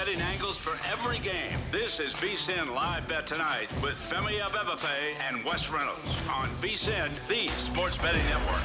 [0.00, 1.58] Betting angles for every game.
[1.70, 4.88] This is VSIN Live Bet Tonight with Femi Abebefe
[5.28, 8.62] and Wes Reynolds on VSIN, the sports betting network.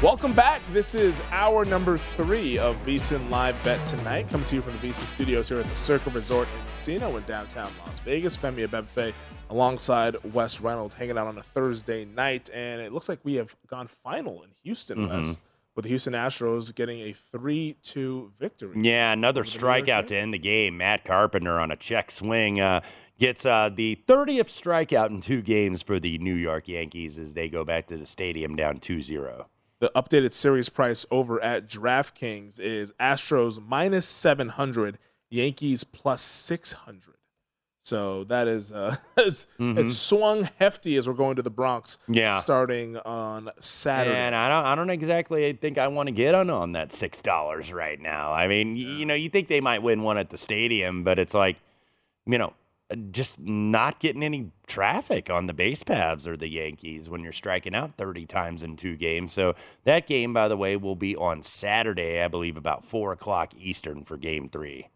[0.00, 0.62] Welcome back.
[0.72, 4.86] This is hour number three of VSIN Live Bet Tonight, coming to you from the
[4.86, 8.36] VSIN studios here at the Circa Resort and Casino in downtown Las Vegas.
[8.36, 9.12] Femi Abebefe
[9.50, 12.48] alongside Wes Reynolds hanging out on a Thursday night.
[12.54, 15.26] And it looks like we have gone final in Houston, Mhm.
[15.28, 15.38] Wes,
[15.76, 18.80] with the Houston Astros getting a 3 2 victory.
[18.80, 20.76] Yeah, another Over the New York strikeout to end the game.
[20.78, 22.80] Matt Carpenter on a check swing uh,
[23.18, 27.48] gets uh, the 30th strikeout in two games for the New York Yankees as they
[27.48, 29.48] go back to the stadium down 2 0.
[29.80, 34.98] The updated series price over at DraftKings is Astros minus 700,
[35.30, 37.14] Yankees plus 600.
[37.90, 39.78] So that is uh, it's, Mhm.
[39.78, 41.98] it's swung hefty as we're going to the Bronx.
[42.08, 42.38] Yeah.
[42.38, 44.16] starting on Saturday.
[44.16, 47.20] And I don't, I don't exactly think I want to get on on that six
[47.20, 48.32] dollars right now.
[48.32, 51.18] I mean, y you know, you think they might win one at the stadium, but
[51.18, 51.56] it's like,
[52.26, 52.52] you know,
[53.10, 57.74] just not getting any traffic on the base paths or the Yankees when you're striking
[57.74, 59.32] out 30 times in two games.
[59.32, 63.52] So that game, by the way, will be on Saturday, I believe, about four o'clock
[63.58, 64.88] Eastern for Game Three.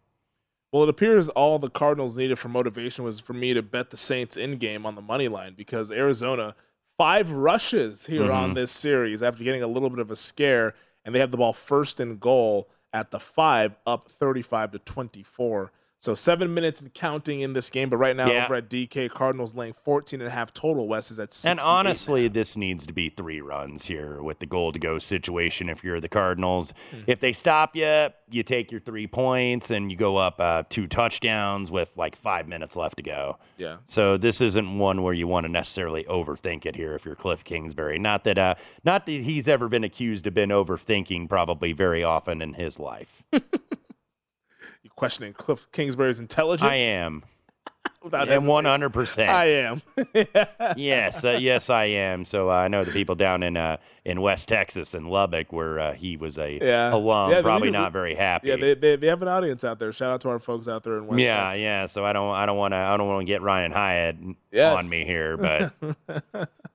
[0.75, 3.97] Well, it appears all the Cardinals needed for motivation was for me to bet the
[3.97, 6.57] Saints in game on the money line because Arizona
[6.99, 8.55] five rushes here on Mhm.
[8.57, 10.75] this series after getting a little bit of a scare,
[11.05, 15.71] and they have the ball first and goal at the five, up thirty-five to twenty-four.
[16.05, 18.45] So seven minutes and counting in this game, but right now Yeah.
[18.45, 20.87] over at DK, Cardinals laying 14 and a half total.
[20.87, 21.51] West is at 68.
[21.53, 25.71] And honestly, this needs to be three runs here with the goal to go situation
[25.71, 26.75] if you're the Cardinals.
[27.07, 30.87] If they stop you, you take your three points and you go up uh, two
[30.87, 33.39] touchdowns with like five minutes left to go.
[33.57, 33.77] Yeah.
[33.87, 37.45] So this isn't one where you want to necessarily overthink it here if you're Cliff
[37.45, 37.99] Kingsbury.
[37.99, 42.43] Not that uh, not that he's ever been accused of been overthinking probably very often
[42.43, 43.23] in his life.
[45.05, 46.71] Questioning Cliff Kingsbury's intelligence?
[46.71, 47.23] I am.
[48.03, 49.31] Without and one hundred percent.
[49.31, 49.83] I am.
[50.77, 52.25] yes, uh, yes, I am.
[52.27, 55.79] So uh, I know the people down in uh, in West Texas and Lubbock, where
[55.79, 56.95] uh, he was a yeah.
[56.95, 58.49] alum, Yeah, probably not very happy.
[58.49, 59.91] Yeah, they, they, they have an audience out there.
[59.93, 61.59] Shout out to our folks out there in West yeah, Texas.
[61.61, 61.81] yeah.
[61.81, 61.87] Yeah.
[61.87, 64.17] So I don't, I don't want to, I don't want to get Ryan Hyatt
[64.53, 64.79] Yes.
[64.79, 65.75] on me here, but,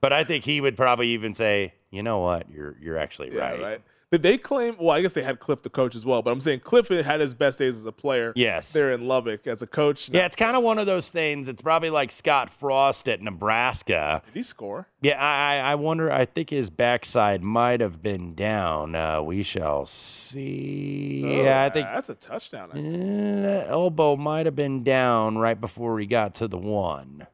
[0.01, 3.51] but I think he would probably even say, you know what, you're, you're actually Yeah,
[3.51, 3.61] right.
[3.61, 3.81] right.
[4.11, 4.75] Did they claim?
[4.79, 7.19] Well, I guess they had Cliff the coach as well, but I'm saying Cliff had
[7.19, 8.33] his best days as a player.
[8.35, 8.73] Yes.
[8.73, 10.09] there in Lubbock as a coach.
[10.09, 11.47] Yeah, it's kind of one of those things.
[11.47, 14.23] It's probably like Scott Frost at Nebraska.
[14.25, 14.87] Did he score?
[15.01, 16.11] Yeah, I, I wonder.
[16.11, 18.95] I think his backside might have been down.
[18.95, 21.23] Uh, we shall see.
[21.25, 22.71] Oh, yeah, I think that's a touchdown.
[22.73, 27.27] That elbow might have been down right before he got to the one.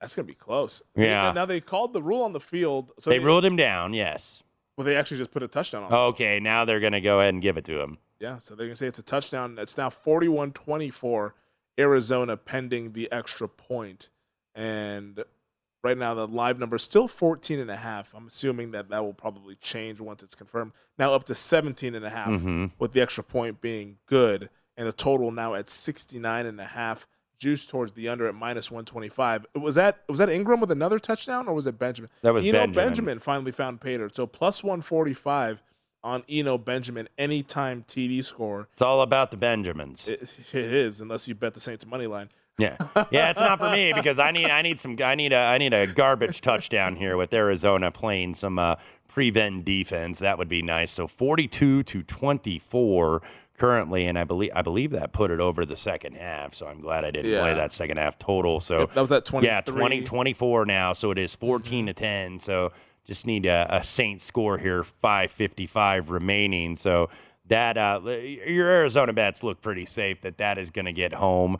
[0.00, 0.82] That's gonna be close.
[0.94, 1.32] Yeah.
[1.32, 2.92] Now they called the rule on the field.
[2.98, 3.94] So they ruled him down.
[3.94, 4.42] Yes.
[4.76, 5.92] Well, they actually just put a touchdown on.
[5.92, 6.40] Okay.
[6.40, 7.98] Now they're gonna go ahead and give it to him.
[8.20, 9.58] Yeah, so they're going to say it's a touchdown.
[9.58, 11.34] It's now 41 24,
[11.78, 14.08] Arizona pending the extra point.
[14.54, 15.22] And
[15.82, 18.14] right now, the live number is still 14 and a half.
[18.14, 20.72] I'm assuming that that will probably change once it's confirmed.
[20.96, 22.70] Now up to 17 and a half, Mhm.
[22.78, 24.48] with the extra point being good.
[24.76, 27.06] And the total now at 69 and a half,
[27.38, 29.46] juice towards the under at minus 125.
[29.54, 32.10] Was that was that Ingram with another touchdown or was it Benjamin?
[32.22, 32.74] That was Eno Benjamin.
[32.74, 34.10] Benjamin finally found Pater.
[34.12, 35.62] So plus 145
[36.02, 38.68] on Eno Benjamin anytime TD score.
[38.72, 40.06] It's all about the Benjamins.
[40.06, 40.22] It,
[40.52, 42.28] it is, unless you bet the Saints money line.
[42.56, 42.76] Yeah,
[43.10, 45.58] yeah, it's not for me because I need I need some I need a I
[45.58, 48.76] need a garbage touchdown here with Arizona playing some uh,
[49.08, 50.20] prevent defense.
[50.20, 50.92] That would be nice.
[50.92, 53.22] So forty two to twenty four
[53.58, 56.54] currently, and I believe I believe that put it over the second half.
[56.54, 58.60] So I'm glad I didn't play that second half total.
[58.60, 59.80] So Yep, that was at Yeah, 23.
[59.80, 60.92] 20, 24 now.
[60.92, 62.38] So it is 14 to 10.
[62.38, 62.72] So
[63.04, 66.76] just need a, a Saints score here, 555 remaining.
[66.76, 67.10] So
[67.46, 71.58] that uh, your Arizona bets look pretty safe that that is going to get home.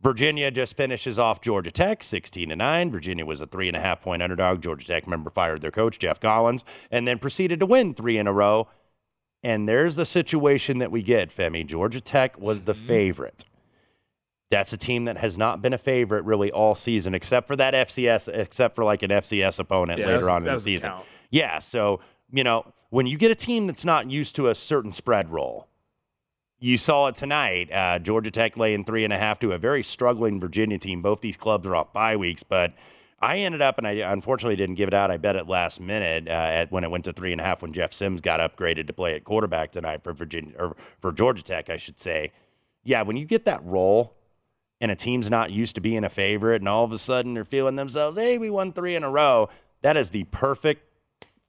[0.00, 2.90] Virginia just finishes off Georgia Tech, 16 to 9.
[2.92, 4.62] Virginia was a three and a half point underdog.
[4.62, 8.28] Georgia Tech member fired their coach, Geoff Collins, and then proceeded to win three in
[8.28, 8.68] a row.
[9.42, 11.64] And there's the situation that we get, Femi.
[11.64, 13.44] Georgia Tech was the favorite.
[14.50, 17.74] That's a team that has not been a favorite really all season, except for that
[17.74, 20.90] FCS, except for like an FCS opponent Yeah, later on in the season.
[20.90, 21.04] count.
[21.30, 22.00] Yeah, so
[22.32, 25.68] you know when you get a team that's not used to a certain spread roll,
[26.58, 27.70] you saw it tonight.
[27.70, 31.02] Uh, Georgia Tech laying three and a half to a very struggling Virginia team.
[31.02, 32.72] Both these clubs are off bye weeks, but
[33.20, 35.10] I ended up, and I unfortunately didn't give it out.
[35.10, 37.62] I bet it last minute uh, at when it went to three and a half
[37.62, 41.42] when Jeff Sims got upgraded to play at quarterback tonight for Virginia or for Georgia
[41.42, 42.32] Tech, I should say.
[42.84, 44.14] Yeah, when you get that roll
[44.80, 47.44] and a team's not used to being a favorite, and all of a sudden they're
[47.44, 49.48] feeling themselves, hey, we won three in a row.
[49.82, 50.84] That is the perfect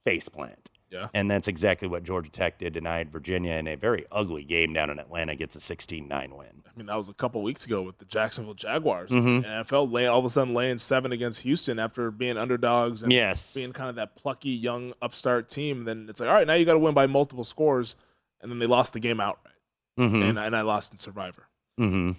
[0.06, 0.56] faceplant.
[0.90, 1.10] Yeah.
[1.14, 3.12] And that's exactly what Georgia Tech did tonight.
[3.12, 6.59] Virginia, in a very ugly game down in Atlanta, gets a 16 9 win.
[6.80, 9.10] I mean, that was a couple weeks ago with the Jacksonville Jaguars.
[9.10, 9.44] Mhm.
[9.44, 13.54] NFL lay, all of a sudden laying seven against Houston after being underdogs and Yes.
[13.54, 15.84] being kind of that plucky young upstart team.
[15.84, 17.98] Then it's like, all right, now you got to win by multiple scores,
[18.40, 19.56] and then they lost the game outright,
[20.00, 20.30] Mhm.
[20.30, 21.48] and, and I lost in Survivor.
[21.78, 22.12] Mm-hmm.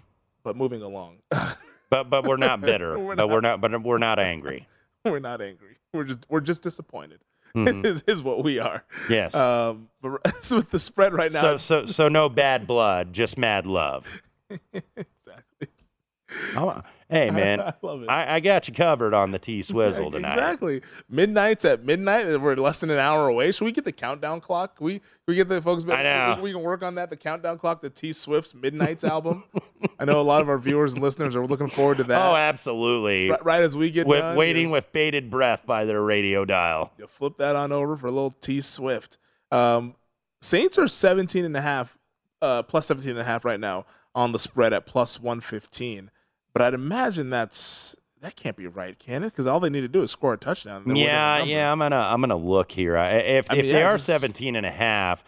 [0.43, 1.21] But moving along,
[1.89, 2.99] But but we're not bitter.
[2.99, 3.31] We're but not.
[3.31, 3.61] we're not.
[3.63, 4.69] But we're not angry.
[5.07, 5.79] we're not angry.
[5.95, 7.21] We're just we're just disappointed.
[7.57, 7.85] Mhm.
[7.85, 8.85] is, is what we are.
[9.09, 9.35] Yes.
[9.35, 13.37] Um, but so with the spread right now, so so so no bad blood, just
[13.37, 14.07] mad love.
[14.73, 15.69] Exactly.
[16.57, 18.07] I'm- hey man, I love it.
[18.09, 20.33] I, I got you covered on the T Swizzle tonight.
[20.35, 20.81] Exactly.
[21.09, 22.41] Midnights at midnight.
[22.41, 23.51] We're less than an hour away.
[23.51, 24.77] Should we get the countdown clock?
[24.77, 25.85] Can we can we get the folks.
[25.89, 26.35] I know.
[26.37, 27.11] We, we can work on that.
[27.11, 27.81] The countdown clock.
[27.81, 29.43] The T Swift's Midnights album.
[29.99, 32.21] I know a lot of our viewers and listeners are looking forward to that.
[32.23, 33.31] Oh, absolutely.
[33.31, 36.45] right, right as we get With, done, waiting you, with bated breath by their radio
[36.45, 36.93] dial.
[36.97, 39.19] you flip that on over for a little T Swift.
[39.51, 39.97] Um,
[40.43, 41.99] Saints are 17 and a half,
[42.41, 43.85] uh, plus 17 and a half right now
[44.15, 46.11] on the spread at plus 115.
[46.53, 49.31] But I'd imagine that's that can't be right, can it?
[49.31, 50.95] Because all they need to do is score a touchdown.
[50.95, 52.97] Yeah, yeah, I'm gonna I'm gonna look here.
[52.97, 55.25] I- If I if mean, they are just- 17 and a half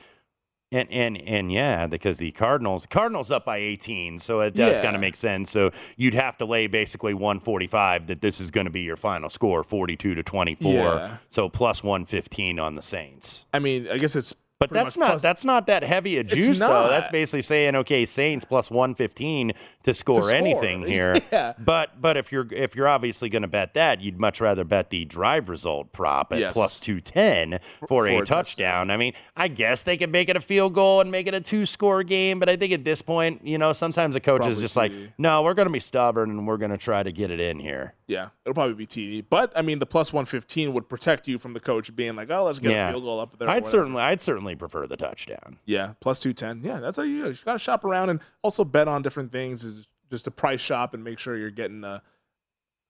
[0.73, 4.83] and and and yeah, because the Cardinals Cardinals up by 18, so it does Yeah.
[4.85, 5.51] kind of make sense.
[5.51, 9.29] So you'd have to lay basically 145 that this is going to be your final
[9.31, 10.73] score, 42 to 24.
[10.73, 11.17] Yeah.
[11.29, 13.47] So plus 115 on the Saints.
[13.55, 14.35] I mean, I guess it's.
[14.69, 16.89] But that's not plus- that's not that heavy a juice though.
[16.89, 19.53] That's basically saying okay, Saints plus 115
[19.85, 20.35] to score, score.
[20.35, 21.17] anything here.
[21.33, 21.55] Yeah.
[21.59, 24.91] But but if you're if you're obviously going to bet that, you'd much rather bet
[24.91, 26.53] the drive result prop at Yes.
[26.55, 28.91] plus 210 for, For a a touchdown.
[28.91, 31.41] I mean, I guess they could make it a field goal and make it a
[31.41, 34.61] two score game, but I think at this point, you know, sometimes a coach is
[34.61, 37.31] just like, "No, we're going to be stubborn and we're going to try to get
[37.31, 39.25] it in here." Yeah, it'll probably be TD.
[39.31, 42.45] But I mean, the plus 115 would protect you from the coach being like, oh,
[42.45, 42.89] let's get yeah.
[42.89, 43.49] a field goal up there.
[43.49, 45.59] I'd certainly I'd certainly prefer the touchdown.
[45.65, 46.69] Yeah, plus 210.
[46.69, 49.65] Yeah, that's how you, you got to shop around and also bet on different things.
[49.65, 52.01] Is just to price shop and make sure you're getting uh,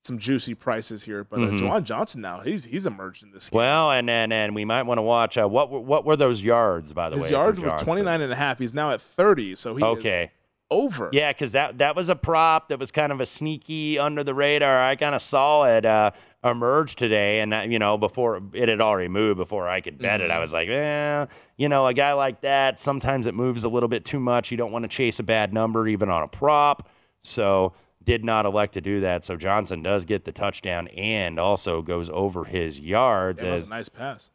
[0.05, 1.23] some juicy prices here.
[1.25, 1.59] But uh, Mhm.
[1.61, 3.59] Juwan Johnson now, he's he's emerged in this game.
[3.59, 6.43] Well, and and, and we might want to watch uh, what were, what were those
[6.43, 7.31] yards by the His way?
[7.31, 7.87] yards were Johnson?
[7.87, 8.59] 29 and a half.
[8.59, 10.31] He's now at 30, so he is Okay.
[10.71, 11.11] over.
[11.13, 14.35] Yeah, because that that was a prop that was kind of a sneaky under the
[14.35, 14.83] radar.
[14.83, 16.11] I kind of saw it uh,
[16.45, 20.21] emerge today, and that, you know before it had already moved before I could bet
[20.21, 20.31] it.
[20.31, 20.43] I mm-hmm.
[20.43, 24.05] was like, yeah, you know, a guy like that sometimes it moves a little bit
[24.05, 24.51] too much.
[24.51, 26.89] You don't want to chase a bad number even on a prop.
[27.23, 29.25] So did not elect to do that.
[29.25, 33.43] So Johnson does get the touchdown and also goes over his yards.
[33.43, 34.31] That was as a nice pass.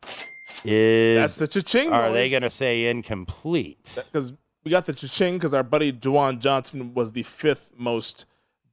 [0.63, 3.93] is That's the cha-ching are they going to say incomplete?
[3.95, 4.33] because
[4.63, 8.25] we got the cha-ching because our buddy Juwan Johnson was the fifth most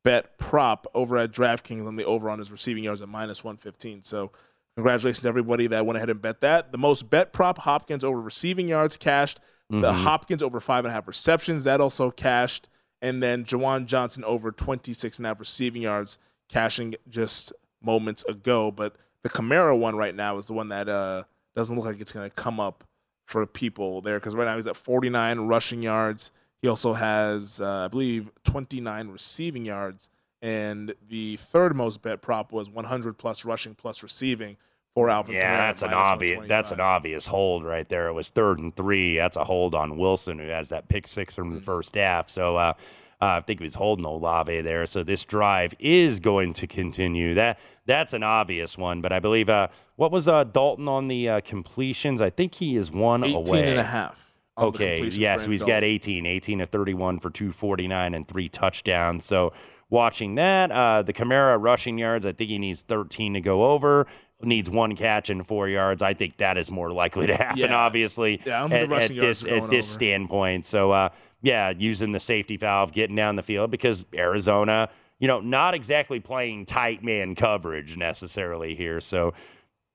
[0.05, 4.03] bet prop over at DraftKings on the over on his receiving yards at minus 115.
[4.03, 4.31] So
[4.77, 6.71] congratulations to everybody that went ahead and bet that.
[6.73, 9.41] The most bet prop Hopkins over receiving yards cashed.
[9.71, 10.03] The Mhm.
[10.03, 12.69] Hopkins over five and a half receptions that also cashed,
[13.01, 16.19] and then Juwan Johnson over 26 and a half receiving yards
[16.51, 18.71] cashing just moments ago.
[18.71, 21.25] But the Kamara one right now is the one that uh,
[21.57, 22.85] doesn't look like it's going to come up
[23.27, 26.31] for people there because right now he's at 49 rushing yards.
[26.65, 30.09] He also has, uh, I believe, 29 receiving yards.
[30.41, 34.57] And the third most bet prop was 100 plus rushing plus receiving
[34.95, 35.35] for Alvin.
[35.35, 36.49] Yeah, Kamara that's an obvious.
[36.49, 38.09] That's an obvious hold right there.
[38.09, 39.15] It was third and three.
[39.19, 41.65] That's a hold on Wilson, who has that pick six from the Mm-hmm.
[41.67, 42.31] first half.
[42.31, 42.73] So uh,
[43.21, 44.87] uh, I think he was holding Olave there.
[44.87, 47.35] So this drive is going to continue.
[47.35, 49.03] That that's an obvious one.
[49.03, 52.23] But I believe uh, what was uh, Dalton on the uh, completions?
[52.23, 53.69] I think he is one 18 away.
[53.69, 54.24] and a half.
[54.57, 59.25] Okay, yeah, so he's got 18, 18 to 31 for 249 and three touchdowns.
[59.25, 59.53] So
[59.91, 64.07] watching that, uh, the Kamara rushing yards, I think he needs 13 to go over.
[64.43, 66.03] Needs one catch and four yards.
[66.03, 67.59] I think that is more likely to happen.
[67.59, 67.75] Yeah.
[67.75, 69.93] Obviously, Yeah, at, at this at this over.
[69.93, 70.67] standpoint.
[70.67, 71.09] So, uh,
[71.41, 76.21] yeah, using the safety valve, getting down the field because Arizona, you know, not exactly
[76.21, 79.01] playing tight man coverage necessarily here.
[79.01, 79.33] So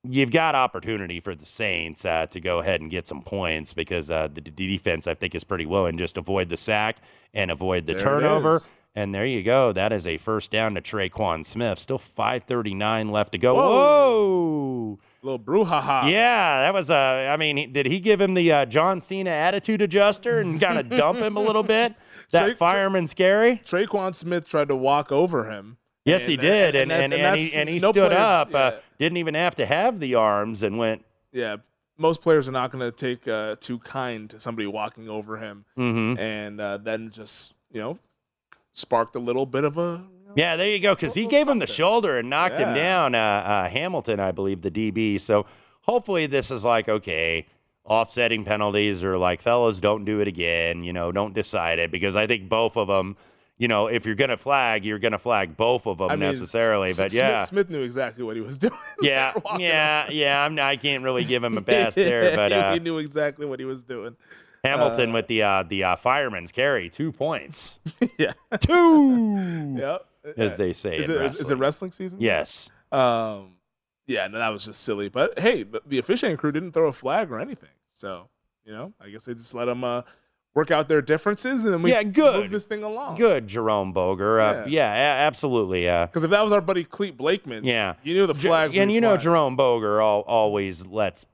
[0.03, 4.09] you've got opportunity for the Saints uh, to go ahead and get some points because
[4.09, 6.97] uh, the, the defense, I think, is pretty willing just avoid the sack
[7.33, 8.61] and avoid the There turnover.
[8.95, 9.71] And there you go.
[9.71, 11.79] That is a first down to Tre'Quan Smith.
[11.79, 13.55] Still 5:39 left to go.
[13.55, 13.69] Whoa.
[13.69, 14.99] Whoa!
[15.21, 16.09] little brouhaha.
[16.09, 16.89] Yeah, that was.
[16.89, 20.59] Uh, I mean, he- did he give him the uh, John Cena attitude adjuster and
[20.59, 21.95] kind of dump him a little bit?
[22.31, 23.59] That Tra- fireman scary.
[23.65, 25.77] Tre'Quan Smith tried to walk over him.
[26.05, 28.55] Yes, he And- did, and and, and, that's- he and he no stood players- up.
[28.55, 31.05] Uh, didn't even have to have the arms and went.
[31.31, 31.57] yeah,
[31.97, 35.65] most players are not going to take uh, too kind to somebody walking over him,
[35.77, 36.17] Mhm.
[36.17, 37.99] and uh, then just you know
[38.73, 40.03] sparked a little bit of a.
[40.35, 40.93] Yeah, there you go.
[40.95, 43.15] Because he gave him the shoulder and knocked him down.
[43.15, 45.19] Uh, uh, Hamilton, I believe, the DB.
[45.19, 45.45] So
[45.81, 47.45] hopefully this is like okay,
[47.83, 50.83] offsetting penalties or like fellas, don't do it again.
[50.83, 53.17] You know, don't decide it because I think both of them.
[53.59, 56.89] You know, if you're gonna flag, you're gonna flag both of them I mean, necessarily.
[56.91, 58.73] S- but yeah, Smith knew exactly what he was doing.
[59.01, 60.43] yeah, yeah, yeah.
[60.45, 63.59] I'm, I can't really give him a pass there, but uh, he knew exactly what
[63.59, 64.15] he was doing.
[64.63, 67.79] Hamilton with the uh, the uh, fireman's carry, two points,
[68.17, 69.97] yeah, two, yeah.
[70.37, 70.97] as they say.
[70.97, 71.91] Is it, is it wrestling.
[71.91, 72.19] season?
[72.21, 72.69] Yes.
[72.91, 73.55] Um,
[74.07, 75.09] yeah, no, that was just silly.
[75.09, 77.69] But hey, the, the officiating crew didn't throw a flag or anything.
[77.93, 78.29] So,
[78.65, 80.01] you know, I guess they just let them uh,
[80.55, 82.41] work out their differences and then we Yeah, good.
[82.41, 83.15] move this thing along.
[83.17, 84.39] Good, Jerome Boger.
[84.39, 85.87] Uh, yeah, a- absolutely.
[85.87, 88.75] Uh, Because if that was our buddy Clete Blakeman, yeah, you knew the Jer- flags.
[88.75, 89.15] and would you know.
[89.17, 91.25] Jerome Boger al- always lets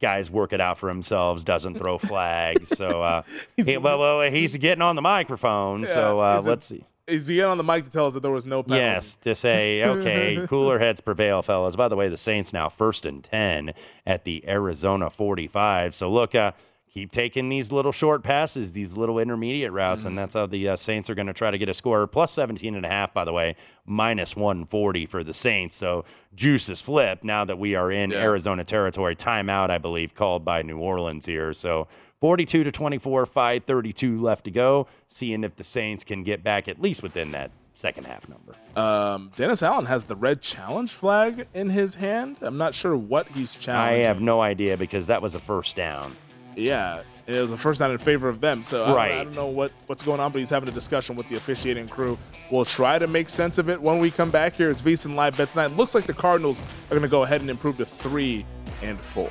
[0.00, 1.44] guys work it out for themselves.
[1.44, 2.68] Doesn't throw flags.
[2.76, 3.22] So, uh,
[3.56, 5.82] he, well, well, he's getting on the microphone.
[5.82, 6.84] Yeah, so uh, let's see.
[7.06, 8.80] Is he on the mic to tell us that there was no penalty?
[8.82, 11.76] Yes, to say, okay, cooler heads prevail, fellas.
[11.76, 13.74] By the way, the Saints now first and 10
[14.06, 15.94] at the Arizona 45.
[15.94, 16.52] So look, uh,
[16.94, 20.76] keep taking these little short passes, these little intermediate routes, and that's how the uh,
[20.76, 22.06] Saints are going to try to get a score.
[22.06, 25.76] Plus 17 and a half, by the way, minus 140 for the Saints.
[25.76, 26.04] So
[26.36, 28.18] juice is flipped now that we are in Yeah.
[28.18, 29.16] Arizona territory.
[29.16, 31.52] Timeout, I believe, called by New Orleans here.
[31.52, 31.88] So
[32.20, 34.86] 42 to 24, 532 left to go.
[35.08, 38.54] Seeing if the Saints can get back at least within that second half number.
[38.80, 42.36] Um, Dennis Allen has the red challenge flag in his hand.
[42.40, 44.02] I'm not sure what he's challenging.
[44.02, 46.14] I have no idea because that was a first down.
[46.56, 48.62] Yeah, it was a first down in favor of them.
[48.62, 51.16] So I don't- I, don't know what, what's going on, but he's having a discussion
[51.16, 52.18] with the officiating crew.
[52.50, 54.70] We'll try to make sense of it when we come back here.
[54.70, 55.68] It's VSiN Live Bet tonight.
[55.76, 58.44] Looks like the Cardinals are going to go ahead and improve to three
[58.82, 59.30] and four.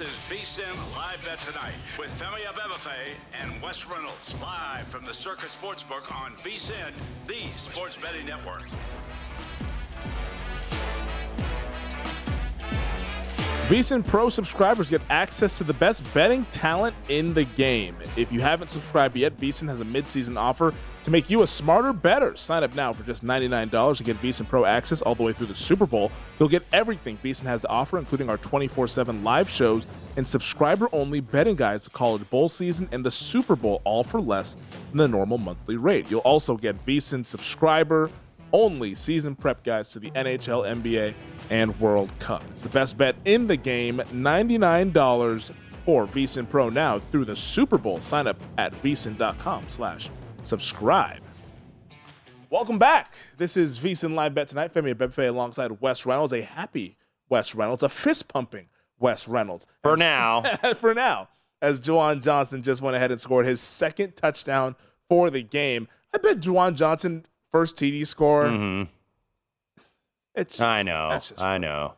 [0.00, 5.12] This is VSIN Live Bet Tonight with Femi Abebefe and Wes Reynolds live from the
[5.12, 6.92] Circa Sportsbook on VSIN,
[7.26, 8.62] the sports betting network.
[13.70, 17.94] VSIN Pro subscribers get access to the best betting talent in the game.
[18.16, 20.74] If you haven't subscribed yet, VSIN has a mid-season offer
[21.04, 22.34] to make you a smarter better.
[22.34, 25.46] Sign up now for just $99 to get VSIN Pro access all the way through
[25.46, 26.10] the Super Bowl.
[26.40, 29.86] You'll get everything VSIN has to offer, including our 24-7 live shows
[30.16, 34.56] and subscriber-only betting guides to college bowl season and the Super Bowl, all for less
[34.88, 36.10] than the normal monthly rate.
[36.10, 38.10] You'll also get VSIN subscriber
[38.52, 41.14] only season prep guides to the NHL, NBA,
[41.50, 42.42] and World Cup.
[42.52, 43.98] It's the best bet in the game.
[44.12, 45.52] $99
[45.84, 48.00] for VSIN Pro now through the Super Bowl.
[48.00, 50.10] Sign up at VSIN.com slash
[50.42, 51.20] subscribe.
[52.50, 53.14] Welcome back.
[53.38, 54.74] This is VSIN Live Bet tonight.
[54.74, 56.32] Femi Abebefe alongside Wes Reynolds.
[56.32, 56.96] A happy
[57.28, 59.66] Wes Reynolds, a fist pumping Wes Reynolds.
[59.82, 60.42] For now.
[60.76, 61.28] for now.
[61.62, 64.74] As Juwan Johnson just went ahead and scored his second touchdown
[65.08, 65.88] for the game.
[66.12, 68.44] I bet Juwan Johnson first TD score.
[68.44, 68.90] Mm-hmm.
[70.34, 71.10] It's just, I know.
[71.12, 71.94] just I know.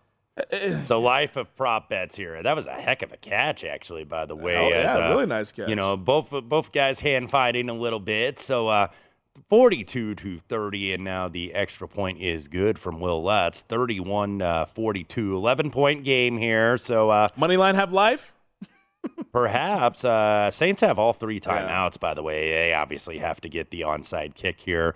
[0.89, 2.43] the life of prop bets here.
[2.43, 4.05] That was a heck of a catch, actually.
[4.05, 5.69] By the way, Oh, yeah, as, uh, really nice catch.
[5.69, 8.39] You know, both both guys hand fighting a little bit.
[8.39, 8.89] So, uh,
[9.49, 13.61] forty-two to thirty, and now the extra point is good from Will Lutz.
[13.63, 16.79] 31 uh, 42, 11 point game here.
[16.79, 18.33] So, uh, money line have life.
[19.33, 21.99] Perhaps uh, Saints have all three timeouts.
[22.01, 24.95] By the way, they obviously have to get the onside kick here.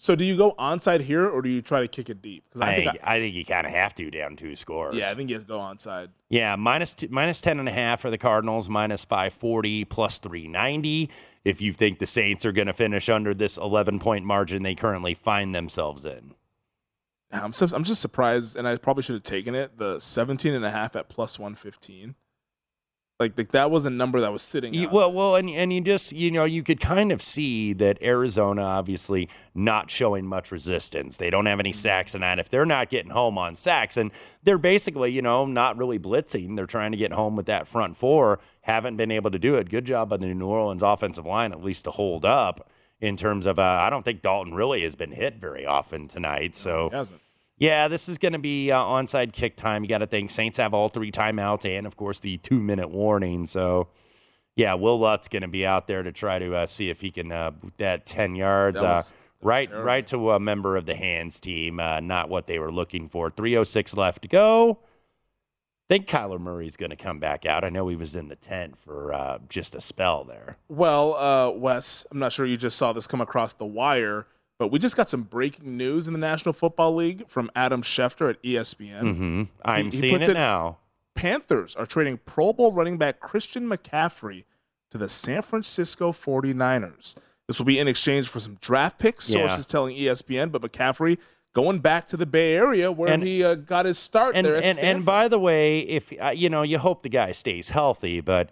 [0.00, 2.44] So do you go onside here or do you try to kick it deep?
[2.48, 4.94] Because I, I think think, I think you kind of have to down two scores.
[4.94, 6.10] yeah, I think you have to go onside.
[6.28, 10.18] Yeah, minus t- minus ten and a half for the Cardinals, minus five forty, plus
[10.18, 11.10] three ninety.
[11.44, 14.76] If you think the Saints are going to finish under this eleven point margin they
[14.76, 16.34] currently find themselves in.
[17.32, 19.78] I'm I'm just surprised, and I probably should have taken it.
[19.78, 22.14] The 17 and a half at plus 115.
[23.20, 24.72] Like, like that was a number that was sitting.
[24.72, 28.00] You, well, well, and and you just you know you could kind of see that
[28.00, 31.16] Arizona obviously not showing much resistance.
[31.16, 32.38] They don't have any sacks tonight.
[32.38, 34.12] If they're not getting home on sacks, and
[34.44, 37.96] they're basically you know not really blitzing, they're trying to get home with that front
[37.96, 38.38] four.
[38.60, 39.68] Haven't been able to do it.
[39.68, 43.46] Good job by the New Orleans offensive line at least to hold up in terms
[43.46, 43.58] of.
[43.58, 46.54] Uh, I don't think Dalton really has been hit very often tonight.
[46.54, 47.20] So He hasn't.
[47.58, 49.82] Yeah, this is going to be uh, onside kick time.
[49.82, 52.90] You got to think Saints have all three timeouts and, of course, the two minute
[52.90, 53.46] warning.
[53.46, 53.88] So,
[54.56, 57.10] yeah, Will Lutz going to be out there to try to uh, see if he
[57.10, 58.80] can uh, boot that ten yards.
[58.80, 59.84] That uh, was- right, terrible.
[59.86, 61.78] right to a member of the hands team.
[61.80, 63.30] Uh, not what they were looking for.
[63.30, 64.80] Three oh six left to go.
[65.88, 67.64] think Kyler Murray's going to come back out.
[67.64, 70.58] I know he was in the tent for uh, just a spell there.
[70.68, 74.26] Well, uh, Wes, I'm not sure you just saw this come across the wire,
[74.58, 78.30] but we just got some breaking news in the National Football League from Adam Schefter
[78.30, 79.00] at ESPN.
[79.16, 80.78] hmm I'm he seeing puts it it- now.
[81.14, 84.44] Panthers are trading Pro Bowl running back Christian McCaffrey
[84.92, 87.16] to the San Francisco 49ers.
[87.48, 89.46] This will be in exchange for some draft picks, Yeah.
[89.48, 91.18] sources telling ESPN, but McCaffrey
[91.54, 94.62] going back to the Bay Area where And- he uh, got his start and there
[94.62, 98.20] and, and by the way, if uh, you know, you hope the guy stays healthy,
[98.20, 98.50] but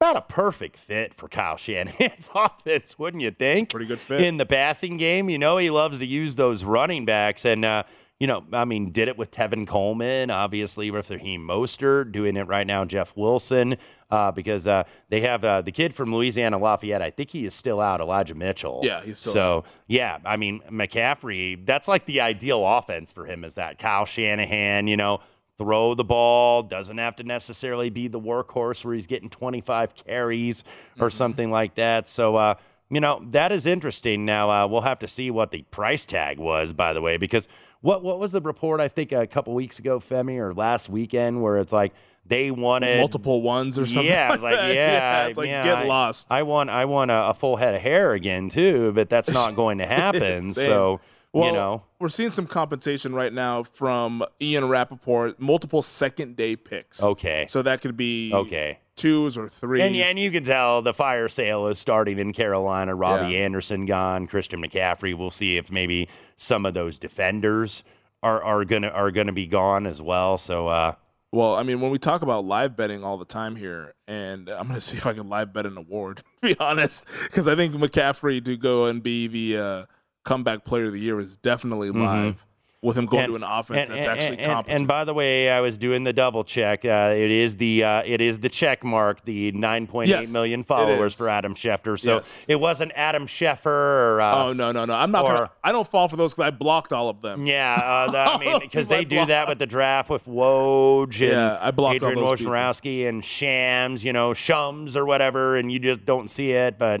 [0.00, 3.70] about a perfect fit for Kyle Shanahan's offense, wouldn't you think?
[3.70, 4.20] Pretty good fit.
[4.20, 5.30] in the passing game.
[5.30, 7.84] You know, he loves to use those running backs, and uh,
[8.20, 12.46] you know, I mean, did it with Tevin Coleman, obviously with Raheem Mostert, doing it
[12.46, 13.76] right now, Jeff Wilson,
[14.10, 17.02] uh, because uh, they have uh, the kid from Louisiana Lafayette.
[17.02, 18.80] I think he is still out, Elijah Mitchell.
[18.84, 19.64] Yeah, he's still so.
[19.88, 21.64] Yeah, I mean McCaffrey.
[21.64, 23.44] That's like the ideal offense for him.
[23.44, 24.86] Is that Kyle Shanahan?
[24.86, 25.20] You know,
[25.58, 30.64] throw the ball, doesn't have to necessarily be the workhorse where he's getting 25 carries
[30.98, 32.08] or something like that.
[32.08, 32.54] So, uh,
[32.90, 34.24] you know, that is interesting.
[34.24, 37.48] Now, uh, we'll have to see what the price tag was, by the way, because
[37.80, 41.42] what, what was the report, I think, a couple weeks ago, Femi, or last weekend,
[41.42, 41.92] where it's like
[42.26, 44.06] they wanted multiple ones or something.
[44.06, 44.74] Yeah, it's like, that.
[44.74, 46.28] yeah, it's like yeah, get I- lost.
[46.30, 49.54] I want I want a, a full head of hair again too, but that's not
[49.54, 50.52] going to happen.
[50.52, 51.00] So
[51.34, 56.54] Well, you know, we're seeing some compensation right now from Ian Rapoport, multiple second day
[56.56, 57.02] picks.
[57.02, 58.78] okay, So that could be okay.
[58.94, 59.82] twos or threes.
[59.82, 62.94] And, and you can tell the fire sale is starting in Carolina.
[62.94, 63.40] Robbie Yeah.
[63.40, 65.16] Anderson gone, Christian McCaffrey.
[65.16, 67.82] We'll see if maybe some of those defenders
[68.22, 70.38] are, are gonna are gonna be gone as well.
[70.38, 70.94] So uh,
[71.32, 74.68] Well, I mean, when we talk about live betting all the time here, and I'm
[74.68, 77.56] going to see if I can live bet an award, to be honest, because I
[77.56, 79.84] think McCaffrey to go and be the uh,
[80.24, 82.44] comeback player of the year is definitely live
[82.82, 84.78] with him going to an offense that's actually and, competent.
[84.80, 86.84] and by the way, I was doing the double check.
[86.84, 90.32] Uh, it is the uh, it is the check mark, the nine point eight Yes,
[90.34, 91.98] million followers for Adam Schefter.
[91.98, 92.44] So Yes.
[92.46, 93.70] it wasn't Adam Scheffer.
[94.16, 94.92] Or, uh, oh no, no, no!
[94.92, 95.24] I'm not.
[95.24, 97.46] or- Gonna, I don't fall for those because I blocked all of them.
[97.46, 101.30] Yeah, uh, the, I mean, because they do that with the draft with Woj and
[101.32, 102.18] Yeah, I blocked Adrian.
[102.18, 106.76] Wojnarowski and Shams, you know, Shums or whatever, and you just don't see it.
[106.78, 107.00] But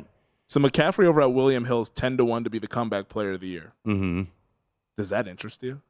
[0.54, 3.32] So McCaffrey over at William Hill is ten to one to be the comeback player
[3.32, 3.72] of the year.
[3.84, 4.28] mhm.
[4.96, 5.80] Does that interest you?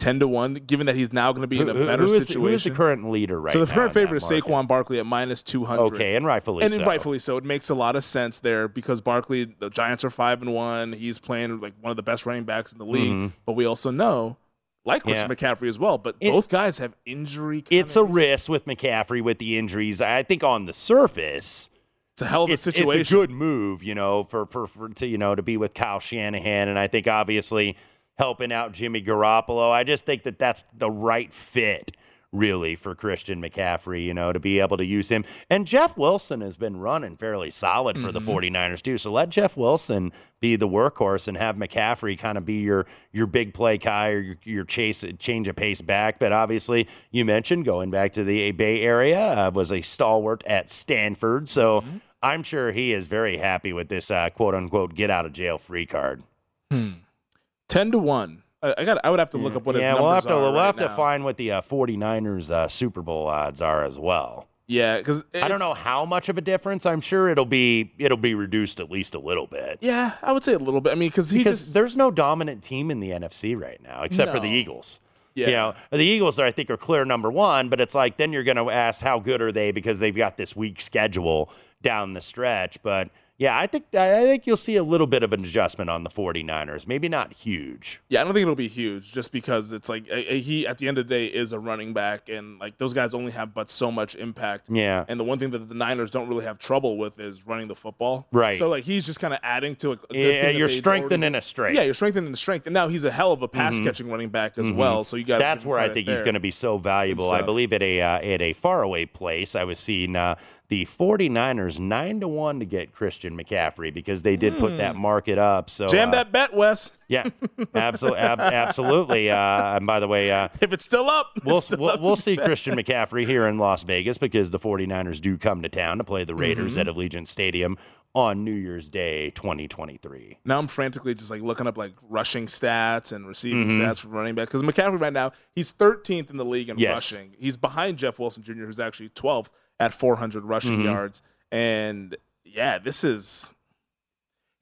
[0.00, 2.06] Ten to one, given that he's now going to be in a Who- better who
[2.12, 2.40] is situation.
[2.42, 4.44] who is the current leader right so the current favorite is market?
[4.50, 5.94] Saquon Barkley at minus two hundred.
[5.94, 6.84] okay, and rightfully and so.
[6.84, 7.36] rightfully so.
[7.36, 10.92] It makes a lot of sense there because Barkley, the Giants are five and one.
[10.92, 13.12] He's playing like one of the best running backs in the league.
[13.12, 13.32] Mhm.
[13.46, 14.38] But we also know,
[14.84, 15.36] like Christian Yeah.
[15.36, 15.98] McCaffrey as well.
[15.98, 17.62] But It- both guys have injury.
[17.70, 20.00] It's a risk with McCaffrey with the injuries.
[20.00, 21.70] I think on the surface,
[22.14, 23.00] It's a hell of a it's, situation.
[23.00, 25.74] it's a good move, you know, for, for for to you know to be with
[25.74, 27.76] Kyle Shanahan, and I think obviously
[28.18, 29.72] helping out Jimmy Garoppolo.
[29.72, 31.96] I just think that that's the right fit.
[32.34, 35.24] Really, for Christian McCaffrey, you know, to be able to use him.
[35.48, 38.54] And Jeff Wilson has been running fairly solid for the Mm-hmm.
[38.56, 38.98] 49ers, too.
[38.98, 43.28] So let Jeff Wilson be the workhorse and have McCaffrey kind of be your your
[43.28, 46.18] big play guy or your, your chase change of pace back.
[46.18, 50.70] But obviously, you mentioned going back to the Bay Area uh, was a stalwart at
[50.70, 51.48] Stanford.
[51.48, 51.98] So Mm-hmm.
[52.22, 55.58] I'm sure he is very happy with this uh, quote unquote get out of jail
[55.58, 56.22] free card.
[56.70, 58.43] ten to one.
[58.78, 59.04] I, got.
[59.04, 60.66] I would have to look up what his yeah, numbers we'll have to we'll right
[60.66, 64.48] have to find what the uh, 49ers uh, Super Bowl odds are as well.
[64.66, 66.86] Yeah, because I don't know how much of a difference.
[66.86, 69.78] I'm sure it'll be it'll be reduced at least a little bit.
[69.82, 70.92] Yeah, I would say a little bit.
[70.92, 74.02] I mean, because he because just there's no dominant team in the NFC right now
[74.04, 75.00] except for the Eagles.
[75.34, 75.46] Yeah.
[75.46, 78.32] You know, the Eagles are I think are clear number one, but it's like then
[78.32, 81.50] you're going to ask how good are they because they've got this weak schedule
[81.82, 82.82] down the stretch.
[82.82, 86.04] But yeah, I think I think you'll see a little bit of an adjustment on
[86.04, 86.86] the 49ers.
[86.86, 88.00] Maybe not huge.
[88.08, 90.78] Yeah, I don't think it'll be huge, just because it's like uh, uh, he at
[90.78, 93.52] the end of the day is a running back, and like those guys only have
[93.52, 94.68] but so much impact.
[94.70, 95.04] Yeah.
[95.08, 97.74] And the one thing that the Niners don't really have trouble with is running the
[97.74, 98.28] football.
[98.30, 98.56] Right.
[98.56, 99.98] So like he's just kind of adding to a.
[100.12, 101.74] a Yeah, you're strengthening already- a strength.
[101.76, 104.28] Yeah, you're strengthening the strength, and now he's a hell of a pass catching running
[104.28, 105.02] back as well.
[105.02, 107.30] So you got That's where I think he's going to be so valuable.
[107.30, 110.36] I believe at a uh, at a faraway place, I was seeing uh,
[110.68, 115.36] the 49ers nine to one to get Christian McCaffrey because they did put that market
[115.38, 115.68] up.
[115.68, 116.98] So Jam uh, that bet, Wes.
[117.06, 117.28] Yeah,
[117.74, 119.30] absolutely, ab- absolutely.
[119.30, 122.16] Uh, and by the way, uh, If it's still up, we'll still we'll, up we'll
[122.16, 122.46] see bet.
[122.46, 126.24] Christian McCaffrey here in Las Vegas because the 49ers do come to town to play
[126.24, 126.80] the Raiders Mm-hmm.
[126.80, 127.76] at Allegiant Stadium
[128.14, 130.38] on New Year's Day 2023.
[130.44, 133.82] Now I'm frantically just like looking up like rushing stats and receiving Mm-hmm.
[133.82, 137.12] stats for running back because McCaffrey right now he's 13th in the league in Yes.
[137.12, 137.32] rushing.
[137.38, 139.50] He's behind Jeff Wilson Jr., who's actually 12th
[139.80, 140.84] at 400 rushing Mm-hmm.
[140.84, 141.22] yards.
[141.52, 143.52] And yeah, this is